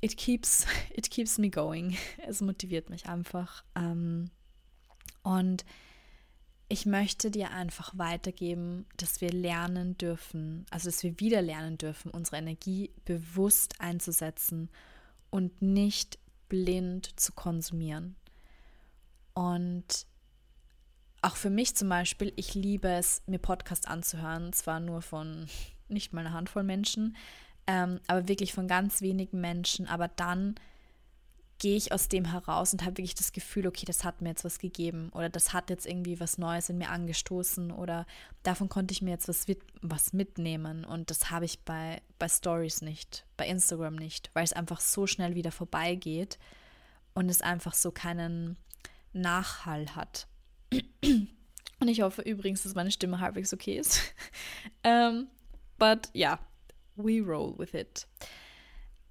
it 0.00 0.16
keeps, 0.16 0.66
it 0.92 1.12
keeps 1.12 1.38
me 1.38 1.48
going. 1.48 1.96
Es 2.26 2.40
motiviert 2.40 2.90
mich 2.90 3.06
einfach. 3.06 3.62
Ähm, 3.76 4.32
und 5.22 5.64
ich 6.68 6.86
möchte 6.86 7.30
dir 7.30 7.52
einfach 7.52 7.96
weitergeben, 7.96 8.84
dass 8.96 9.20
wir 9.20 9.30
lernen 9.30 9.96
dürfen, 9.96 10.66
also 10.70 10.88
dass 10.88 11.04
wir 11.04 11.20
wieder 11.20 11.40
lernen 11.40 11.78
dürfen, 11.78 12.10
unsere 12.10 12.38
Energie 12.38 12.90
bewusst 13.04 13.80
einzusetzen 13.80 14.70
und 15.30 15.62
nicht 15.62 16.18
blind 16.48 17.20
zu 17.20 17.32
konsumieren. 17.32 18.16
Und 19.36 20.06
auch 21.20 21.36
für 21.36 21.50
mich 21.50 21.76
zum 21.76 21.90
Beispiel, 21.90 22.32
ich 22.36 22.54
liebe 22.54 22.88
es, 22.88 23.22
mir 23.26 23.38
Podcasts 23.38 23.86
anzuhören, 23.86 24.54
zwar 24.54 24.80
nur 24.80 25.02
von 25.02 25.46
nicht 25.88 26.14
mal 26.14 26.22
einer 26.22 26.32
Handvoll 26.32 26.62
Menschen, 26.62 27.16
ähm, 27.66 28.00
aber 28.06 28.28
wirklich 28.28 28.54
von 28.54 28.66
ganz 28.66 29.02
wenigen 29.02 29.40
Menschen, 29.40 29.86
aber 29.88 30.08
dann 30.08 30.54
gehe 31.58 31.76
ich 31.76 31.92
aus 31.92 32.08
dem 32.08 32.24
heraus 32.24 32.72
und 32.72 32.82
habe 32.82 32.96
wirklich 32.96 33.14
das 33.14 33.32
Gefühl, 33.32 33.66
okay, 33.66 33.84
das 33.84 34.04
hat 34.04 34.22
mir 34.22 34.30
jetzt 34.30 34.44
was 34.44 34.58
gegeben 34.58 35.10
oder 35.10 35.28
das 35.28 35.52
hat 35.52 35.68
jetzt 35.68 35.86
irgendwie 35.86 36.18
was 36.18 36.38
Neues 36.38 36.70
in 36.70 36.78
mir 36.78 36.88
angestoßen 36.88 37.70
oder 37.70 38.06
davon 38.42 38.70
konnte 38.70 38.92
ich 38.92 39.02
mir 39.02 39.10
jetzt 39.10 39.28
was, 39.28 39.46
was 39.82 40.12
mitnehmen. 40.12 40.84
Und 40.84 41.10
das 41.10 41.30
habe 41.30 41.44
ich 41.44 41.60
bei, 41.60 42.00
bei 42.18 42.28
Stories 42.28 42.82
nicht, 42.82 43.26
bei 43.36 43.46
Instagram 43.46 43.96
nicht, 43.96 44.30
weil 44.32 44.44
es 44.44 44.52
einfach 44.54 44.80
so 44.80 45.06
schnell 45.06 45.34
wieder 45.34 45.52
vorbeigeht 45.52 46.38
und 47.14 47.30
es 47.30 47.42
einfach 47.42 47.74
so 47.74 47.90
keinen 47.90 48.56
Nachhall 49.16 49.94
hat. 49.94 50.28
Und 51.80 51.88
ich 51.88 52.00
hoffe 52.00 52.22
übrigens, 52.22 52.62
dass 52.62 52.74
meine 52.74 52.90
Stimme 52.90 53.20
halbwegs 53.20 53.52
okay 53.52 53.78
ist. 53.78 54.00
um, 54.84 54.84
ähm, 54.90 55.26
but 55.78 56.08
ja, 56.14 56.30
yeah, 56.30 56.38
we 56.96 57.20
roll 57.20 57.58
with 57.58 57.74
it. 57.74 58.06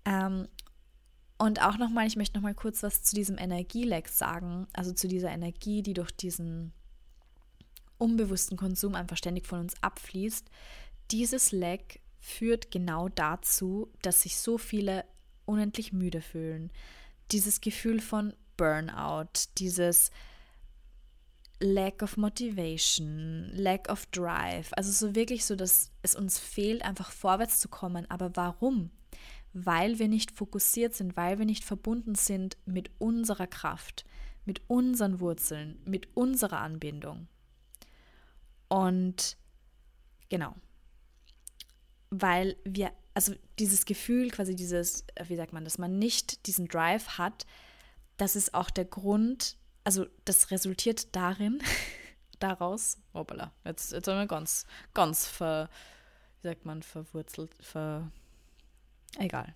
Um, 0.06 0.14
ähm, 0.14 0.48
und 1.38 1.62
auch 1.62 1.78
nochmal, 1.78 2.08
ich 2.08 2.16
möchte 2.16 2.38
nochmal 2.38 2.56
kurz 2.56 2.82
was 2.82 3.04
zu 3.04 3.14
diesem 3.14 3.38
Energieleck 3.38 4.08
sagen, 4.08 4.68
also 4.72 4.94
zu 4.94 5.08
dieser 5.08 5.32
Energie, 5.32 5.84
die 5.84 5.94
durch 5.94 6.12
diesen 6.12 6.72
unbewussten 7.98 8.58
Konsum 8.58 8.96
einfach 8.96 9.18
ständig 9.18 9.46
von 9.46 9.60
uns 9.60 9.76
abfließt. 9.84 10.50
Dieses 11.12 11.52
Leck 11.52 12.00
führt 12.20 12.72
genau 12.72 13.10
dazu, 13.10 13.92
dass 14.02 14.22
sich 14.22 14.38
so 14.38 14.58
viele 14.58 15.06
unendlich 15.46 15.94
müde 15.94 16.22
fühlen. 16.22 16.72
Dieses 17.32 17.62
Gefühl 17.62 18.00
von 18.00 18.34
Burnout, 18.58 19.50
dieses 19.58 20.12
Lack 21.60 22.04
of 22.04 22.18
Motivation, 22.18 23.50
Lack 23.54 23.90
of 23.90 24.06
Drive. 24.08 24.72
Also 24.74 24.92
so 24.92 25.16
wirklich 25.16 25.46
so, 25.46 25.56
dass 25.56 25.92
es 26.02 26.16
uns 26.16 26.38
fehlt, 26.38 26.84
einfach 26.84 27.12
vorwärts 27.12 27.60
zu 27.60 27.70
kommen. 27.70 28.10
Aber 28.10 28.36
warum? 28.36 28.92
Weil 29.54 30.00
wir 30.00 30.08
nicht 30.10 30.32
fokussiert 30.32 30.94
sind, 30.94 31.16
weil 31.16 31.40
wir 31.40 31.46
nicht 31.46 31.64
verbunden 31.64 32.16
sind 32.16 32.58
mit 32.66 32.92
unserer 33.00 33.48
Kraft, 33.48 34.06
mit 34.44 34.62
unseren 34.68 35.20
Wurzeln, 35.20 35.80
mit 35.86 36.10
unserer 36.16 36.60
Anbindung. 36.60 37.28
Und 38.68 39.38
genau, 40.28 40.56
weil 42.10 42.58
wir, 42.66 42.92
also 43.14 43.34
dieses 43.60 43.86
Gefühl, 43.86 44.30
quasi 44.30 44.56
dieses, 44.56 45.06
wie 45.28 45.36
sagt 45.36 45.54
man, 45.54 45.64
dass 45.64 45.78
man 45.78 46.00
nicht 46.00 46.48
diesen 46.48 46.68
Drive 46.68 47.18
hat, 47.18 47.46
das 48.18 48.36
ist 48.36 48.54
auch 48.54 48.70
der 48.70 48.86
Grund, 48.86 49.58
also 49.84 50.06
das 50.26 50.52
resultiert 50.52 51.16
darin, 51.16 51.62
daraus, 52.40 52.98
hoppala, 53.14 53.52
jetzt, 53.64 53.92
jetzt 53.92 54.08
haben 54.08 54.20
wir 54.20 54.28
ganz, 54.28 54.66
ganz 54.94 55.28
ver, 55.28 55.70
wie 56.42 56.48
sagt 56.48 56.66
man, 56.66 56.84
verwurzelt, 56.84 57.54
ver, 57.60 58.12
egal. 59.18 59.54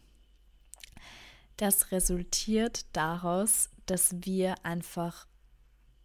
Das 1.58 1.91
resultiert 1.91 2.86
daraus, 2.93 3.69
dass 3.86 4.15
wir 4.22 4.56
einfach 4.63 5.28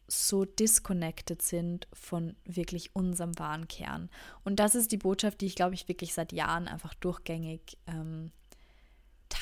so 0.09 0.45
disconnected 0.45 1.43
sind 1.43 1.89
von 1.93 2.37
wirklich 2.45 2.95
unserem 2.95 3.39
wahren 3.39 3.69
Kern. 3.69 4.11
Und 4.45 4.57
das 4.57 4.75
ist 4.75 4.93
die 4.93 4.97
Botschaft, 4.97 5.41
die 5.41 5.47
ich, 5.47 5.55
glaube 5.55 5.75
ich, 5.75 5.89
wirklich 5.89 6.13
seit 6.13 6.33
Jahren 6.33 6.69
einfach 6.69 6.95
durchgängig 6.95 7.79
ähm, 7.87 8.33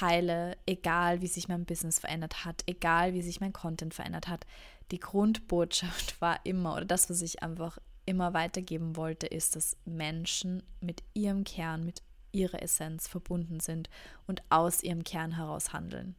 teile, 0.02 0.56
egal 0.66 1.20
wie 1.20 1.28
sich 1.28 1.48
mein 1.48 1.64
Business 1.64 2.00
verändert 2.00 2.44
hat, 2.44 2.64
egal 2.66 3.14
wie 3.14 3.22
sich 3.22 3.40
mein 3.40 3.52
Content 3.52 3.94
verändert 3.94 4.26
hat. 4.26 4.46
Die 4.90 4.98
Grundbotschaft 4.98 6.20
war 6.20 6.44
immer, 6.44 6.74
oder 6.74 6.84
das, 6.84 7.08
was 7.08 7.22
ich 7.22 7.42
einfach 7.42 7.78
immer 8.04 8.34
weitergeben 8.34 8.96
wollte, 8.96 9.28
ist, 9.28 9.54
dass 9.54 9.76
Menschen 9.84 10.64
mit 10.80 11.04
ihrem 11.14 11.44
Kern, 11.44 11.84
mit 11.84 12.02
ihrer 12.32 12.62
Essenz 12.62 13.06
verbunden 13.06 13.60
sind 13.60 13.88
und 14.26 14.42
aus 14.50 14.82
ihrem 14.82 15.04
Kern 15.04 15.36
heraus 15.36 15.72
handeln. 15.72 16.16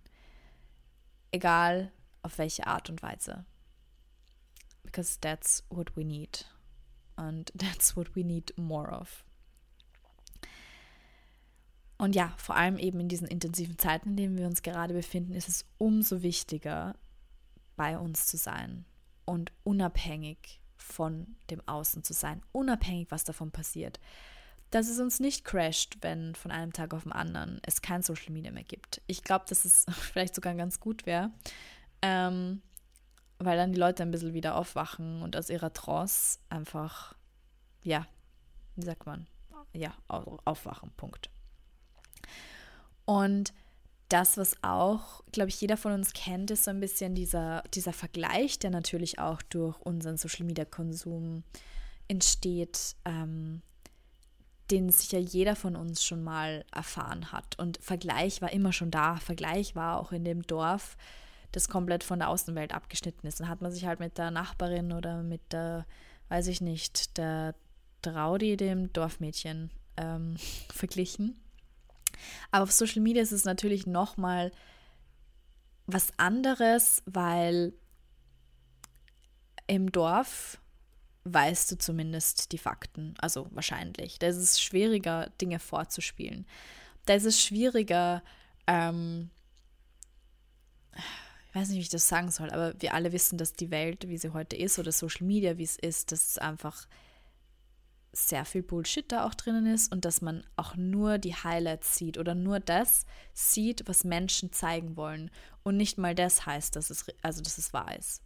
Egal 1.32 1.92
auf 2.22 2.38
welche 2.38 2.68
Art 2.68 2.90
und 2.90 3.02
Weise. 3.04 3.44
Because 4.84 5.18
that's 5.20 5.66
what 5.70 5.94
we 5.98 6.06
need. 6.06 6.46
And 7.18 7.52
that's 7.56 7.98
what 7.98 8.16
we 8.16 8.24
need 8.24 8.54
more 8.58 8.90
of. 8.90 9.26
Und 12.04 12.16
ja, 12.16 12.34
vor 12.36 12.58
allem 12.58 12.78
eben 12.80 13.00
in 13.00 13.08
diesen 13.08 13.30
intensiven 13.30 13.78
Zeiten, 13.78 14.10
in 14.10 14.18
denen 14.18 14.38
wir 14.38 14.46
uns 14.46 14.62
gerade 14.62 14.94
befinden, 14.94 15.36
ist 15.36 15.48
es 15.48 15.64
umso 15.78 16.22
wichtiger, 16.22 16.98
bei 17.78 17.98
uns 17.98 18.28
zu 18.28 18.36
sein 18.36 18.84
und 19.24 19.54
unabhängig 19.64 20.60
von 20.76 21.38
dem 21.50 21.66
Außen 21.66 22.04
zu 22.04 22.12
sein, 22.12 22.42
unabhängig, 22.52 23.10
was 23.10 23.24
davon 23.24 23.52
passiert. 23.52 24.02
Dass 24.70 24.90
es 24.90 25.00
uns 25.00 25.22
nicht 25.22 25.46
crasht, 25.46 26.00
wenn 26.02 26.36
von 26.36 26.52
einem 26.52 26.74
Tag 26.74 26.94
auf 26.94 27.04
den 27.04 27.14
anderen 27.14 27.62
es 27.66 27.82
kein 27.82 28.02
Social 28.02 28.34
Media 28.34 28.52
mehr 28.52 28.66
gibt. 28.66 29.02
Ich 29.08 29.24
glaube, 29.24 29.46
dass 29.48 29.64
es 29.64 29.86
vielleicht 29.94 30.36
sogar 30.36 30.56
ganz 30.56 30.82
gut 30.82 31.06
wäre, 31.06 31.32
ähm, 32.02 32.62
weil 33.40 33.56
dann 33.56 33.72
die 33.72 33.80
Leute 33.80 34.04
ein 34.04 34.12
bisschen 34.12 34.34
wieder 34.34 34.58
aufwachen 34.58 35.22
und 35.22 35.38
aus 35.38 35.50
ihrer 35.50 35.72
Trance 35.72 36.40
einfach, 36.50 37.16
ja, 37.82 38.06
wie 38.76 38.84
sagt 38.84 39.06
man, 39.06 39.26
ja, 39.72 39.96
aufwachen, 40.10 40.92
Punkt. 40.98 41.30
Und 43.06 43.54
das, 44.10 44.38
was 44.38 44.56
auch, 44.62 45.24
glaube 45.32 45.50
ich, 45.50 45.60
jeder 45.60 45.78
von 45.78 45.92
uns 45.92 46.14
kennt, 46.14 46.52
ist 46.52 46.66
so 46.66 46.72
ein 46.72 46.80
bisschen 46.80 47.16
dieser, 47.16 47.64
dieser 47.74 47.94
Vergleich, 47.94 48.60
der 48.60 48.70
natürlich 48.70 49.20
auch 49.20 49.42
durch 49.42 49.80
unseren 49.82 50.18
Social-Media-Konsum 50.18 51.44
entsteht, 52.08 52.96
ähm, 53.06 53.62
den 54.72 54.90
sicher 54.90 55.20
jeder 55.20 55.56
von 55.56 55.76
uns 55.76 56.04
schon 56.04 56.24
mal 56.24 56.66
erfahren 56.72 57.32
hat. 57.32 57.58
Und 57.60 57.80
Vergleich 57.82 58.42
war 58.42 58.52
immer 58.52 58.72
schon 58.72 58.92
da. 58.92 59.18
Vergleich 59.18 59.76
war 59.76 60.00
auch 60.00 60.12
in 60.12 60.24
dem 60.24 60.44
Dorf, 60.44 60.96
das 61.52 61.68
komplett 61.68 62.04
von 62.04 62.20
der 62.20 62.30
Außenwelt 62.30 62.74
abgeschnitten 62.74 63.28
ist. 63.28 63.40
Dann 63.40 63.50
hat 63.50 63.62
man 63.62 63.72
sich 63.72 63.86
halt 63.86 64.00
mit 64.00 64.18
der 64.18 64.32
Nachbarin 64.32 64.92
oder 64.92 65.22
mit 65.24 65.42
der 65.52 65.86
weiß 66.30 66.48
ich 66.48 66.62
nicht, 66.62 67.18
der 67.18 67.54
Traudi 68.02 68.58
dem 68.58 68.92
Dorfmädchen 68.92 69.70
ähm, 69.98 70.36
verglichen. 70.74 71.40
Aber 72.52 72.64
auf 72.64 72.72
Social 72.72 73.02
Media 73.02 73.22
ist 73.22 73.32
es 73.32 73.46
natürlich 73.46 73.88
nochmal 73.88 74.52
was 75.86 76.12
anderes, 76.18 77.04
weil 77.06 77.74
im 79.68 79.92
Dorf 79.92 80.60
weißt 81.26 81.72
du 81.72 81.78
zumindest 81.78 82.52
die 82.52 82.58
Fakten, 82.58 83.16
also 83.18 83.48
wahrscheinlich. 83.52 84.20
Da 84.20 84.28
ist 84.28 84.38
es 84.38 84.62
schwieriger, 84.62 85.32
Dinge 85.42 85.60
vorzuspielen. 85.60 86.46
Da 87.06 87.14
ist 87.16 87.26
es 87.26 87.42
schwieriger, 87.42 88.24
ähm, 88.68 89.30
ich 90.96 91.56
weiß 91.56 91.70
nicht, 91.70 91.78
wie 91.78 91.82
ich 91.84 91.90
das 91.90 92.08
sagen 92.08 92.32
soll, 92.32 92.50
aber 92.50 92.74
wir 92.82 92.94
alle 92.94 93.12
wissen, 93.12 93.38
dass 93.38 93.54
die 93.54 93.72
Welt, 93.72 94.08
wie 94.08 94.18
sie 94.18 94.34
heute 94.34 94.56
ist, 94.56 94.80
oder 94.80 94.92
Social 94.92 95.26
Media, 95.26 95.58
wie 95.58 95.64
es 95.64 95.78
ist, 95.78 96.12
dass 96.12 96.32
es 96.32 96.38
einfach 96.38 96.88
sehr 98.14 98.46
viel 98.46 98.62
Bullshit 98.62 99.12
da 99.12 99.26
auch 99.26 99.34
drinnen 99.34 99.66
ist 99.66 99.92
und 99.92 100.06
dass 100.06 100.22
man 100.22 100.44
auch 100.56 100.76
nur 100.76 101.18
die 101.18 101.36
Highlights 101.36 101.96
sieht 101.96 102.20
oder 102.20 102.36
nur 102.36 102.60
das 102.60 103.06
sieht, 103.34 103.88
was 103.88 104.04
Menschen 104.04 104.54
zeigen 104.54 104.96
wollen 104.96 105.32
und 105.64 105.78
nicht 105.78 105.98
mal 105.98 106.14
das 106.14 106.46
heißt, 106.46 106.76
dass 106.76 106.92
es, 106.92 107.08
also 107.24 107.42
dass 107.42 107.58
es 107.58 107.74
wahr 107.74 107.98
ist. 107.98 108.22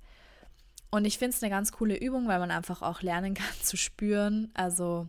Und 0.92 1.06
ich 1.06 1.18
finde 1.18 1.36
es 1.36 1.42
eine 1.42 1.50
ganz 1.50 1.72
coole 1.72 1.98
Übung, 1.98 2.28
weil 2.28 2.40
man 2.40 2.52
einfach 2.52 2.82
auch 2.82 3.02
lernen 3.02 3.34
kann 3.34 3.48
zu 3.64 3.78
spüren, 3.78 4.52
also 4.54 5.08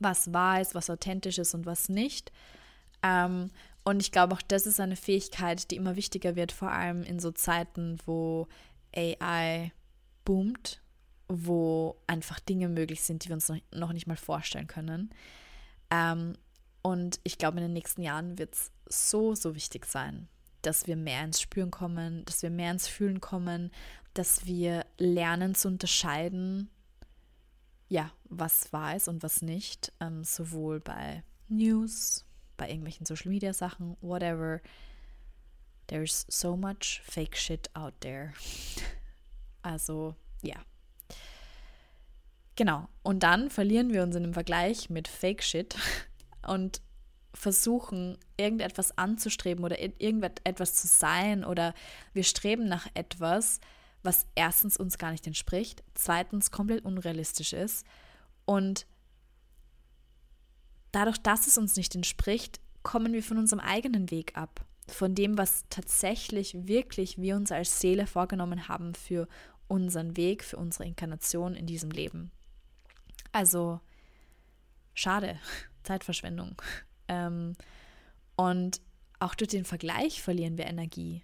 was 0.00 0.32
wahr 0.32 0.60
ist, 0.60 0.74
was 0.74 0.90
authentisch 0.90 1.38
ist 1.38 1.54
und 1.54 1.64
was 1.64 1.88
nicht. 1.88 2.32
Ähm, 3.02 3.50
und 3.84 4.00
ich 4.00 4.10
glaube 4.10 4.34
auch, 4.34 4.42
das 4.42 4.66
ist 4.66 4.80
eine 4.80 4.96
Fähigkeit, 4.96 5.70
die 5.70 5.76
immer 5.76 5.94
wichtiger 5.94 6.34
wird, 6.34 6.50
vor 6.50 6.70
allem 6.70 7.04
in 7.04 7.20
so 7.20 7.30
Zeiten, 7.30 7.98
wo 8.06 8.48
AI 8.94 9.72
boomt 10.24 10.80
wo 11.28 11.96
einfach 12.06 12.40
Dinge 12.40 12.68
möglich 12.68 13.02
sind, 13.02 13.24
die 13.24 13.28
wir 13.28 13.34
uns 13.34 13.52
noch 13.72 13.92
nicht 13.92 14.06
mal 14.06 14.16
vorstellen 14.16 14.66
können. 14.66 15.10
Ähm, 15.90 16.34
und 16.82 17.20
ich 17.24 17.38
glaube, 17.38 17.58
in 17.58 17.64
den 17.64 17.72
nächsten 17.72 18.02
Jahren 18.02 18.38
wird 18.38 18.54
es 18.54 18.70
so, 18.88 19.34
so 19.34 19.54
wichtig 19.54 19.84
sein, 19.86 20.28
dass 20.62 20.86
wir 20.86 20.96
mehr 20.96 21.24
ins 21.24 21.40
Spüren 21.40 21.70
kommen, 21.70 22.24
dass 22.24 22.42
wir 22.42 22.50
mehr 22.50 22.70
ins 22.70 22.88
Fühlen 22.88 23.20
kommen, 23.20 23.70
dass 24.14 24.46
wir 24.46 24.86
lernen 24.96 25.54
zu 25.54 25.68
unterscheiden, 25.68 26.70
ja, 27.88 28.10
was 28.24 28.72
wahr 28.72 28.96
ist 28.96 29.08
und 29.08 29.22
was 29.22 29.42
nicht, 29.42 29.92
ähm, 30.00 30.24
sowohl 30.24 30.80
bei 30.80 31.22
News, 31.48 32.24
bei 32.56 32.68
irgendwelchen 32.68 33.06
Social 33.06 33.30
Media 33.30 33.52
Sachen, 33.52 33.96
whatever. 34.00 34.60
There's 35.86 36.26
so 36.28 36.56
much 36.56 37.00
fake 37.04 37.36
shit 37.36 37.70
out 37.74 37.94
there. 38.00 38.32
Also, 39.60 40.14
ja. 40.40 40.54
Genau. 42.58 42.88
Und 43.04 43.22
dann 43.22 43.50
verlieren 43.50 43.92
wir 43.92 44.02
uns 44.02 44.16
in 44.16 44.24
einem 44.24 44.34
Vergleich 44.34 44.90
mit 44.90 45.06
Fake 45.06 45.44
Shit 45.44 45.76
und 46.44 46.82
versuchen, 47.32 48.18
irgendetwas 48.36 48.98
anzustreben 48.98 49.64
oder 49.64 49.78
irgendetwas 49.80 50.74
zu 50.74 50.88
sein 50.88 51.44
oder 51.44 51.72
wir 52.14 52.24
streben 52.24 52.66
nach 52.66 52.88
etwas, 52.94 53.60
was 54.02 54.26
erstens 54.34 54.76
uns 54.76 54.98
gar 54.98 55.12
nicht 55.12 55.24
entspricht, 55.28 55.84
zweitens 55.94 56.50
komplett 56.50 56.84
unrealistisch 56.84 57.52
ist 57.52 57.86
und 58.44 58.86
dadurch, 60.90 61.18
dass 61.18 61.46
es 61.46 61.58
uns 61.58 61.76
nicht 61.76 61.94
entspricht, 61.94 62.58
kommen 62.82 63.12
wir 63.12 63.22
von 63.22 63.38
unserem 63.38 63.60
eigenen 63.60 64.10
Weg 64.10 64.36
ab, 64.36 64.66
von 64.88 65.14
dem, 65.14 65.38
was 65.38 65.62
tatsächlich 65.70 66.66
wirklich 66.66 67.18
wir 67.18 67.36
uns 67.36 67.52
als 67.52 67.78
Seele 67.78 68.08
vorgenommen 68.08 68.66
haben 68.66 68.96
für 68.96 69.28
unseren 69.68 70.16
Weg, 70.16 70.42
für 70.42 70.56
unsere 70.56 70.86
Inkarnation 70.86 71.54
in 71.54 71.66
diesem 71.66 71.92
Leben. 71.92 72.32
Also 73.32 73.80
schade, 74.94 75.38
Zeitverschwendung. 75.82 76.60
Ähm, 77.08 77.54
und 78.36 78.80
auch 79.20 79.34
durch 79.34 79.48
den 79.48 79.64
Vergleich 79.64 80.22
verlieren 80.22 80.58
wir 80.58 80.66
Energie, 80.66 81.22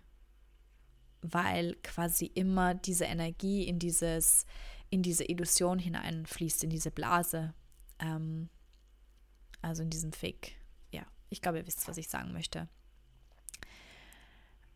weil 1.23 1.77
quasi 1.83 2.27
immer 2.27 2.75
diese 2.75 3.05
Energie 3.05 3.65
in 3.65 3.79
dieses, 3.79 4.47
in 4.91 5.03
diese 5.03 5.25
Illusion 5.25 5.79
hineinfließt, 5.79 6.65
in 6.65 6.71
diese 6.71 6.91
Blase. 6.91 7.55
Ähm, 8.01 8.49
also 9.63 9.83
in 9.83 9.91
diesem 9.91 10.13
Fake. 10.13 10.53
Ja, 10.93 11.07
ich 11.31 11.41
glaube, 11.41 11.59
ihr 11.59 11.67
wisst, 11.67 11.89
was 11.89 11.97
ich 11.97 12.09
sagen 12.09 12.33
möchte. 12.33 12.69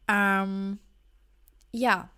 Ähm, 0.09 0.79
ja, 1.73 2.11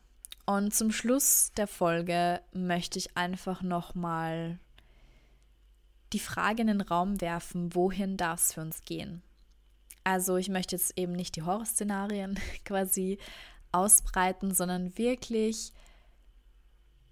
und 0.47 0.73
zum 0.73 0.93
Schluss 0.93 1.53
der 1.57 1.67
Folge 1.67 2.41
möchte 2.53 2.99
ich 2.99 3.17
einfach 3.17 3.63
nochmal 3.63 4.61
die 6.13 6.19
Frage 6.19 6.63
in 6.63 6.69
den 6.69 6.81
Raum 6.81 7.21
werfen, 7.21 7.75
wohin 7.75 8.17
darf 8.17 8.41
es 8.41 8.53
für 8.55 8.61
uns 8.61 8.85
gehen? 8.85 9.23
Also 10.05 10.37
ich 10.37 10.49
möchte 10.49 10.77
jetzt 10.77 10.99
eben 10.99 11.13
nicht 11.13 11.37
die 11.37 11.43
Horrorszenarien 11.43 12.39
quasi 12.65 13.19
ausbreiten, 13.73 14.53
sondern 14.55 14.97
wirklich, 14.99 15.73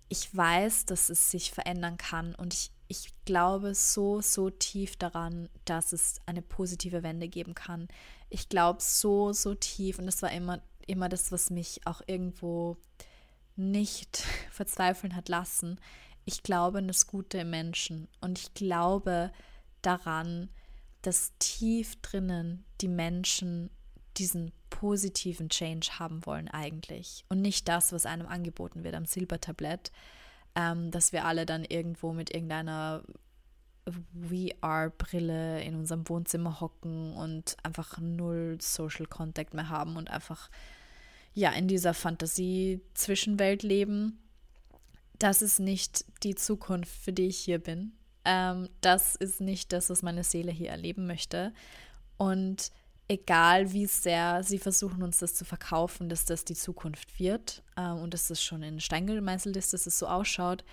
ich 0.08 0.34
weiß, 0.34 0.86
dass 0.86 1.08
es 1.08 1.30
sich 1.30 1.52
verändern 1.52 1.96
kann 1.96 2.34
und 2.34 2.54
ich, 2.54 2.72
ich 2.88 3.12
glaube 3.24 3.74
so, 3.74 4.20
so 4.20 4.50
tief 4.50 4.96
daran, 4.96 5.48
dass 5.64 5.92
es 5.92 6.20
eine 6.26 6.42
positive 6.42 7.02
Wende 7.02 7.28
geben 7.28 7.54
kann. 7.54 7.88
Ich 8.30 8.48
glaube 8.48 8.80
so, 8.80 9.32
so 9.32 9.54
tief 9.54 9.98
und 9.98 10.06
das 10.06 10.22
war 10.22 10.32
immer, 10.32 10.60
immer 10.86 11.08
das, 11.08 11.30
was 11.30 11.50
mich 11.50 11.86
auch 11.86 12.00
irgendwo 12.06 12.78
nicht 13.54 14.16
verzweifeln 14.50 15.14
hat 15.14 15.28
lassen 15.28 15.78
ich 16.28 16.42
glaube 16.42 16.78
an 16.78 16.88
das 16.88 17.06
Gute 17.06 17.38
im 17.38 17.50
Menschen 17.50 18.06
und 18.20 18.38
ich 18.38 18.52
glaube 18.52 19.32
daran, 19.80 20.50
dass 21.00 21.32
tief 21.38 21.96
drinnen 22.02 22.66
die 22.82 22.88
Menschen 22.88 23.70
diesen 24.18 24.52
positiven 24.68 25.48
Change 25.48 25.88
haben 25.98 26.26
wollen 26.26 26.48
eigentlich 26.48 27.24
und 27.30 27.40
nicht 27.40 27.66
das, 27.66 27.92
was 27.92 28.04
einem 28.04 28.26
angeboten 28.26 28.84
wird 28.84 28.94
am 28.94 29.06
Silbertablett, 29.06 29.90
ähm, 30.54 30.90
dass 30.90 31.12
wir 31.12 31.24
alle 31.24 31.46
dann 31.46 31.64
irgendwo 31.64 32.12
mit 32.12 32.34
irgendeiner 32.34 33.04
VR-Brille 34.28 35.62
in 35.62 35.76
unserem 35.76 36.06
Wohnzimmer 36.10 36.60
hocken 36.60 37.14
und 37.14 37.56
einfach 37.62 37.96
null 37.96 38.58
Social 38.60 39.06
Contact 39.06 39.54
mehr 39.54 39.70
haben 39.70 39.96
und 39.96 40.10
einfach 40.10 40.50
ja 41.32 41.52
in 41.52 41.68
dieser 41.68 41.94
Fantasie-Zwischenwelt 41.94 43.62
leben 43.62 44.18
das 45.18 45.42
ist 45.42 45.60
nicht 45.60 46.04
die 46.22 46.34
Zukunft, 46.34 46.92
für 46.92 47.12
die 47.12 47.26
ich 47.26 47.38
hier 47.38 47.58
bin. 47.58 47.92
Ähm, 48.24 48.68
das 48.80 49.16
ist 49.16 49.40
nicht 49.40 49.72
das, 49.72 49.90
was 49.90 50.02
meine 50.02 50.24
Seele 50.24 50.52
hier 50.52 50.70
erleben 50.70 51.06
möchte. 51.06 51.52
Und 52.16 52.70
egal 53.08 53.72
wie 53.72 53.86
sehr 53.86 54.42
sie 54.42 54.58
versuchen, 54.58 55.02
uns 55.02 55.18
das 55.18 55.34
zu 55.34 55.44
verkaufen, 55.44 56.08
dass 56.08 56.24
das 56.24 56.44
die 56.44 56.54
Zukunft 56.54 57.18
wird 57.18 57.62
ähm, 57.76 57.98
und 57.98 58.14
dass 58.14 58.28
das 58.28 58.42
schon 58.42 58.62
in 58.62 58.80
Stein 58.80 59.06
gemeißelt 59.06 59.56
ist, 59.56 59.72
dass 59.72 59.86
es 59.86 59.98
so 59.98 60.06
ausschaut, 60.06 60.64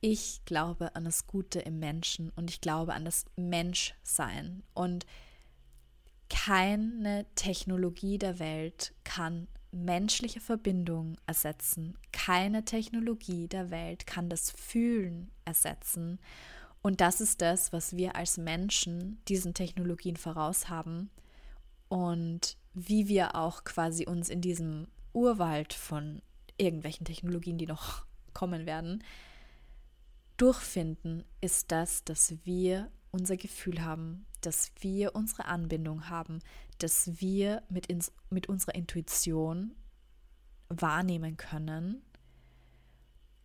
ich 0.00 0.40
glaube 0.46 0.94
an 0.96 1.04
das 1.04 1.26
Gute 1.26 1.60
im 1.60 1.78
Menschen 1.78 2.30
und 2.30 2.50
ich 2.50 2.60
glaube 2.60 2.94
an 2.94 3.04
das 3.04 3.26
Menschsein. 3.36 4.62
Und 4.74 5.06
keine 6.28 7.26
Technologie 7.34 8.18
der 8.18 8.38
Welt 8.38 8.94
kann 9.04 9.46
menschliche 9.72 10.40
Verbindung 10.40 11.16
ersetzen. 11.26 11.96
Keine 12.12 12.64
Technologie 12.64 13.48
der 13.48 13.70
Welt 13.70 14.06
kann 14.06 14.28
das 14.28 14.50
Fühlen 14.50 15.30
ersetzen. 15.44 16.18
Und 16.82 17.00
das 17.00 17.20
ist 17.20 17.40
das, 17.40 17.72
was 17.72 17.96
wir 17.96 18.16
als 18.16 18.38
Menschen 18.38 19.20
diesen 19.28 19.54
Technologien 19.54 20.16
voraus 20.16 20.68
haben 20.68 21.10
und 21.88 22.56
wie 22.72 23.08
wir 23.08 23.34
auch 23.34 23.64
quasi 23.64 24.06
uns 24.06 24.28
in 24.28 24.40
diesem 24.40 24.86
Urwald 25.12 25.74
von 25.74 26.22
irgendwelchen 26.56 27.04
Technologien, 27.04 27.58
die 27.58 27.66
noch 27.66 28.04
kommen 28.32 28.64
werden, 28.66 29.02
durchfinden, 30.36 31.24
ist 31.40 31.70
das, 31.70 32.04
dass 32.04 32.34
wir 32.44 32.90
unser 33.10 33.36
Gefühl 33.36 33.82
haben, 33.82 34.26
dass 34.40 34.72
wir 34.80 35.14
unsere 35.14 35.46
Anbindung 35.46 36.08
haben, 36.08 36.40
dass 36.78 37.20
wir 37.20 37.62
mit, 37.68 37.86
ins, 37.86 38.12
mit 38.30 38.48
unserer 38.48 38.74
Intuition 38.74 39.74
wahrnehmen 40.68 41.36
können 41.36 42.02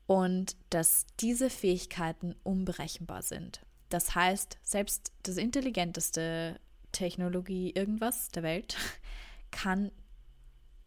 und 0.08 0.56
dass 0.70 1.06
diese 1.20 1.50
Fähigkeiten 1.50 2.36
unberechenbar 2.44 3.24
sind. 3.24 3.66
Das 3.90 4.16
heißt, 4.16 4.58
selbst 4.64 5.12
das 5.24 5.38
intelligenteste 5.38 6.60
Technologie 6.92 7.72
irgendwas 7.72 8.30
der 8.30 8.44
Welt 8.44 8.78
kann 9.52 9.92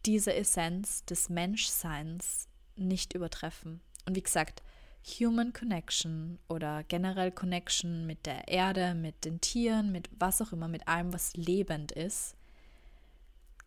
diese 0.05 0.33
Essenz 0.33 1.05
des 1.05 1.29
Menschseins 1.29 2.47
nicht 2.75 3.13
übertreffen. 3.13 3.81
Und 4.05 4.15
wie 4.15 4.23
gesagt, 4.23 4.63
Human 5.05 5.53
Connection 5.53 6.39
oder 6.47 6.83
generell 6.83 7.31
Connection 7.31 8.05
mit 8.05 8.25
der 8.25 8.47
Erde, 8.47 8.93
mit 8.93 9.25
den 9.25 9.41
Tieren, 9.41 9.91
mit 9.91 10.09
was 10.19 10.41
auch 10.41 10.51
immer, 10.51 10.67
mit 10.67 10.87
allem, 10.87 11.13
was 11.13 11.35
lebend 11.35 11.91
ist, 11.91 12.35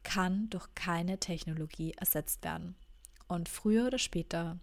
kann 0.03 0.51
durch 0.51 0.67
keine 0.75 1.19
Technologie 1.19 1.93
ersetzt 1.93 2.45
werden. 2.45 2.75
Und 3.29 3.49
früher 3.49 3.87
oder 3.87 3.99
später, 3.99 4.59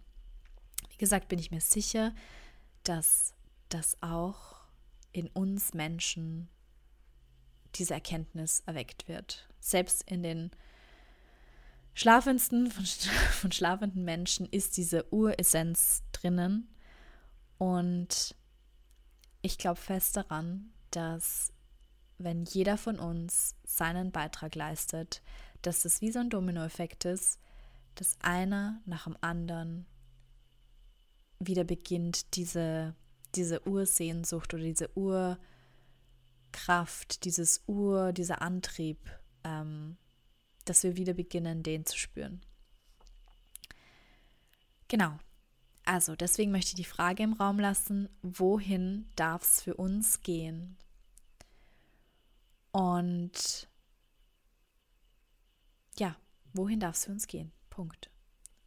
wie 0.90 0.96
gesagt, 0.96 1.28
bin 1.28 1.38
ich 1.38 1.50
mir 1.50 1.60
sicher, 1.60 2.14
dass 2.84 3.34
das 3.68 4.00
auch 4.02 4.56
in 5.12 5.28
uns 5.28 5.74
Menschen 5.74 6.48
diese 7.74 7.94
Erkenntnis 7.94 8.62
erweckt 8.66 9.08
wird. 9.08 9.48
Selbst 9.60 10.02
in 10.10 10.22
den 10.22 10.50
schlafendsten 11.94 12.70
von, 12.70 12.84
von 13.32 13.52
schlafenden 13.52 14.04
Menschen 14.04 14.46
ist 14.46 14.76
diese 14.76 15.12
Uressenz 15.12 16.02
drinnen. 16.12 16.68
Und 17.58 18.34
ich 19.42 19.58
glaube 19.58 19.80
fest 19.80 20.16
daran, 20.16 20.72
dass 20.90 21.52
wenn 22.18 22.44
jeder 22.44 22.76
von 22.76 22.98
uns 22.98 23.56
seinen 23.64 24.12
Beitrag 24.12 24.54
leistet, 24.54 25.22
dass 25.62 25.82
das 25.82 26.00
wie 26.00 26.10
so 26.10 26.18
ein 26.20 26.30
Dominoeffekt 26.30 27.04
ist, 27.04 27.38
dass 27.94 28.16
einer 28.20 28.80
nach 28.86 29.04
dem 29.04 29.16
anderen 29.20 29.86
wieder 31.38 31.64
beginnt, 31.64 32.34
diese, 32.36 32.94
diese 33.34 33.66
Ursehnsucht 33.66 34.52
oder 34.54 34.62
diese 34.62 34.90
Urkraft, 34.96 35.38
dieses 37.24 37.62
Ur, 37.66 38.12
dieser 38.12 38.42
Antrieb, 38.42 38.98
ähm, 39.44 39.96
dass 40.64 40.82
wir 40.82 40.96
wieder 40.96 41.14
beginnen, 41.14 41.62
den 41.62 41.86
zu 41.86 41.98
spüren. 41.98 42.40
Genau. 44.88 45.18
Also, 45.84 46.14
deswegen 46.14 46.52
möchte 46.52 46.70
ich 46.70 46.74
die 46.76 46.84
Frage 46.84 47.22
im 47.22 47.32
Raum 47.32 47.58
lassen, 47.58 48.08
wohin 48.22 49.08
darf 49.16 49.42
es 49.42 49.62
für 49.62 49.74
uns 49.74 50.22
gehen? 50.22 50.76
Und 52.72 53.68
ja, 55.98 56.16
wohin 56.52 56.80
darf 56.80 56.96
es 56.96 57.04
für 57.06 57.12
uns 57.12 57.26
gehen? 57.26 57.52
Punkt. 57.70 58.10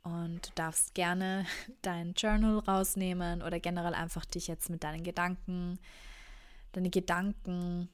Und 0.01 0.49
du 0.49 0.51
darfst 0.55 0.93
gerne 0.93 1.45
dein 1.81 2.13
Journal 2.13 2.59
rausnehmen 2.59 3.41
oder 3.41 3.59
generell 3.59 3.93
einfach 3.93 4.25
dich 4.25 4.47
jetzt 4.47 4.69
mit 4.69 4.83
deinen 4.83 5.03
Gedanken, 5.03 5.79
deine 6.73 6.89
Gedanken 6.89 7.89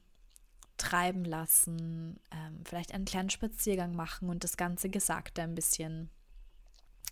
treiben 0.80 1.24
lassen, 1.24 2.18
ähm, 2.32 2.60
vielleicht 2.64 2.94
einen 2.94 3.04
kleinen 3.04 3.28
Spaziergang 3.30 3.94
machen 3.94 4.30
und 4.30 4.42
das 4.42 4.56
ganze 4.56 4.88
Gesagte 4.88 5.42
ein 5.42 5.54
bisschen 5.54 6.08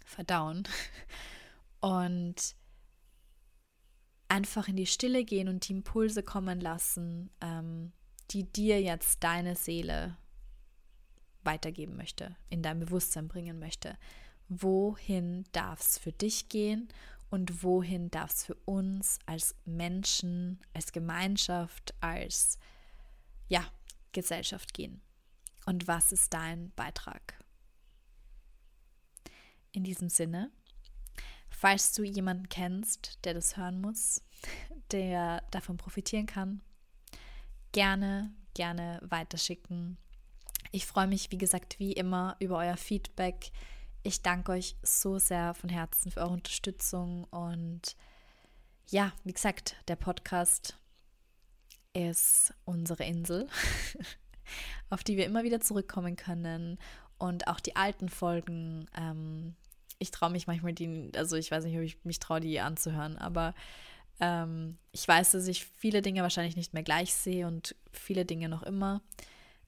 verdauen 0.07 0.66
und 1.81 2.57
einfach 4.29 4.69
in 4.69 4.77
die 4.77 4.87
Stille 4.87 5.25
gehen 5.25 5.49
und 5.49 5.69
die 5.69 5.73
Impulse 5.73 6.23
kommen 6.23 6.61
lassen, 6.61 7.31
ähm, 7.43 7.93
die 8.31 8.45
dir 8.45 8.81
jetzt 8.81 9.23
deine 9.23 9.55
Seele 9.55 10.16
weitergeben 11.45 11.97
möchte, 11.97 12.37
in 12.49 12.62
dein 12.62 12.81
Bewusstsein 12.81 13.29
bringen 13.29 13.59
möchte. 13.59 13.99
Wohin 14.49 15.45
darf 15.53 15.81
es 15.81 15.99
für 15.99 16.12
dich 16.12 16.49
gehen 16.49 16.89
und 17.29 17.62
wohin 17.62 18.11
darf 18.11 18.31
es 18.31 18.45
für 18.45 18.57
uns 18.64 19.19
als 19.27 19.55
Menschen, 19.66 20.61
als 20.73 20.93
Gemeinschaft, 20.93 21.95
als 22.01 22.59
ja, 23.49 23.64
Gesellschaft 24.12 24.74
gehen? 24.74 25.03
Und 25.66 25.86
was 25.86 26.12
ist 26.12 26.32
dein 26.32 26.72
Beitrag? 26.72 27.38
In 29.72 29.84
diesem 29.84 30.09
Sinne, 30.09 30.51
falls 31.51 31.92
du 31.92 32.03
jemanden 32.03 32.49
kennst, 32.49 33.18
der 33.24 33.34
das 33.34 33.57
hören 33.57 33.80
muss, 33.80 34.22
der 34.92 35.42
davon 35.51 35.76
profitieren 35.76 36.26
kann, 36.26 36.62
gerne, 37.72 38.32
gerne 38.55 39.01
weiterschicken. 39.03 39.99
Ich 40.70 40.86
freue 40.86 41.07
mich, 41.07 41.30
wie 41.30 41.38
gesagt, 41.38 41.78
wie 41.78 41.92
immer 41.92 42.36
über 42.40 42.59
euer 42.59 42.76
Feedback. 42.76 43.51
Ich 44.03 44.22
danke 44.22 44.53
euch 44.53 44.76
so 44.82 45.18
sehr 45.18 45.55
von 45.55 45.68
Herzen 45.68 46.11
für 46.11 46.20
eure 46.20 46.32
Unterstützung 46.32 47.24
und 47.24 47.96
ja, 48.90 49.12
wie 49.24 49.34
gesagt, 49.34 49.76
der 49.86 49.96
Podcast 49.96 50.78
ist 51.99 52.55
unsere 52.64 53.05
Insel, 53.05 53.49
auf 54.90 55.03
die 55.03 55.16
wir 55.16 55.26
immer 55.26 55.42
wieder 55.42 55.61
zurückkommen 55.61 56.14
können 56.14 56.78
und 57.18 57.49
auch 57.49 57.59
die 57.59 57.74
alten 57.74 58.09
Folgen. 58.09 58.86
Ähm, 58.96 59.57
ich 59.99 60.12
traue 60.12 60.30
mich 60.30 60.46
manchmal 60.46 60.72
die, 60.72 61.11
also 61.16 61.34
ich 61.34 61.51
weiß 61.51 61.64
nicht, 61.64 61.76
ob 61.76 61.82
ich 61.82 62.05
mich 62.05 62.20
traue, 62.20 62.40
die 62.40 62.61
anzuhören, 62.61 63.18
aber 63.18 63.53
ähm, 64.20 64.78
ich 64.92 65.07
weiß, 65.07 65.32
dass 65.32 65.49
ich 65.49 65.64
viele 65.64 66.01
Dinge 66.01 66.22
wahrscheinlich 66.22 66.55
nicht 66.55 66.72
mehr 66.72 66.84
gleich 66.84 67.12
sehe 67.12 67.49
und 67.49 67.74
viele 67.92 68.24
Dinge 68.24 68.49
noch 68.49 68.62
immer. 68.62 69.03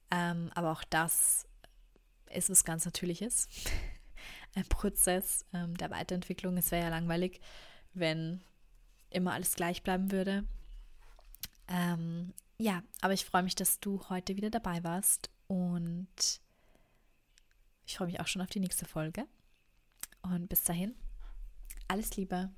Ähm, 0.09 0.51
aber 0.55 0.71
auch 0.71 0.83
das 0.89 1.45
ist 2.29 2.49
was 2.49 2.63
ganz 2.63 2.85
Natürliches. 2.85 3.49
Ein 4.55 4.65
Prozess 4.67 5.45
ähm, 5.53 5.75
der 5.77 5.91
Weiterentwicklung. 5.91 6.55
Es 6.57 6.71
wäre 6.71 6.83
ja 6.83 6.89
langweilig, 6.89 7.41
wenn 7.93 8.41
immer 9.09 9.33
alles 9.33 9.55
gleich 9.55 9.83
bleiben 9.83 10.11
würde. 10.11 10.45
Ähm, 11.67 12.33
ja, 12.57 12.83
aber 13.01 13.13
ich 13.13 13.25
freue 13.25 13.43
mich, 13.43 13.55
dass 13.55 13.79
du 13.79 14.01
heute 14.09 14.35
wieder 14.35 14.49
dabei 14.49 14.83
warst 14.83 15.29
und 15.47 16.07
ich 17.85 17.97
freue 17.97 18.07
mich 18.07 18.19
auch 18.19 18.27
schon 18.27 18.41
auf 18.41 18.49
die 18.49 18.59
nächste 18.59 18.85
Folge. 18.85 19.25
Und 20.21 20.47
bis 20.47 20.63
dahin, 20.63 20.95
alles 21.87 22.15
Liebe. 22.15 22.51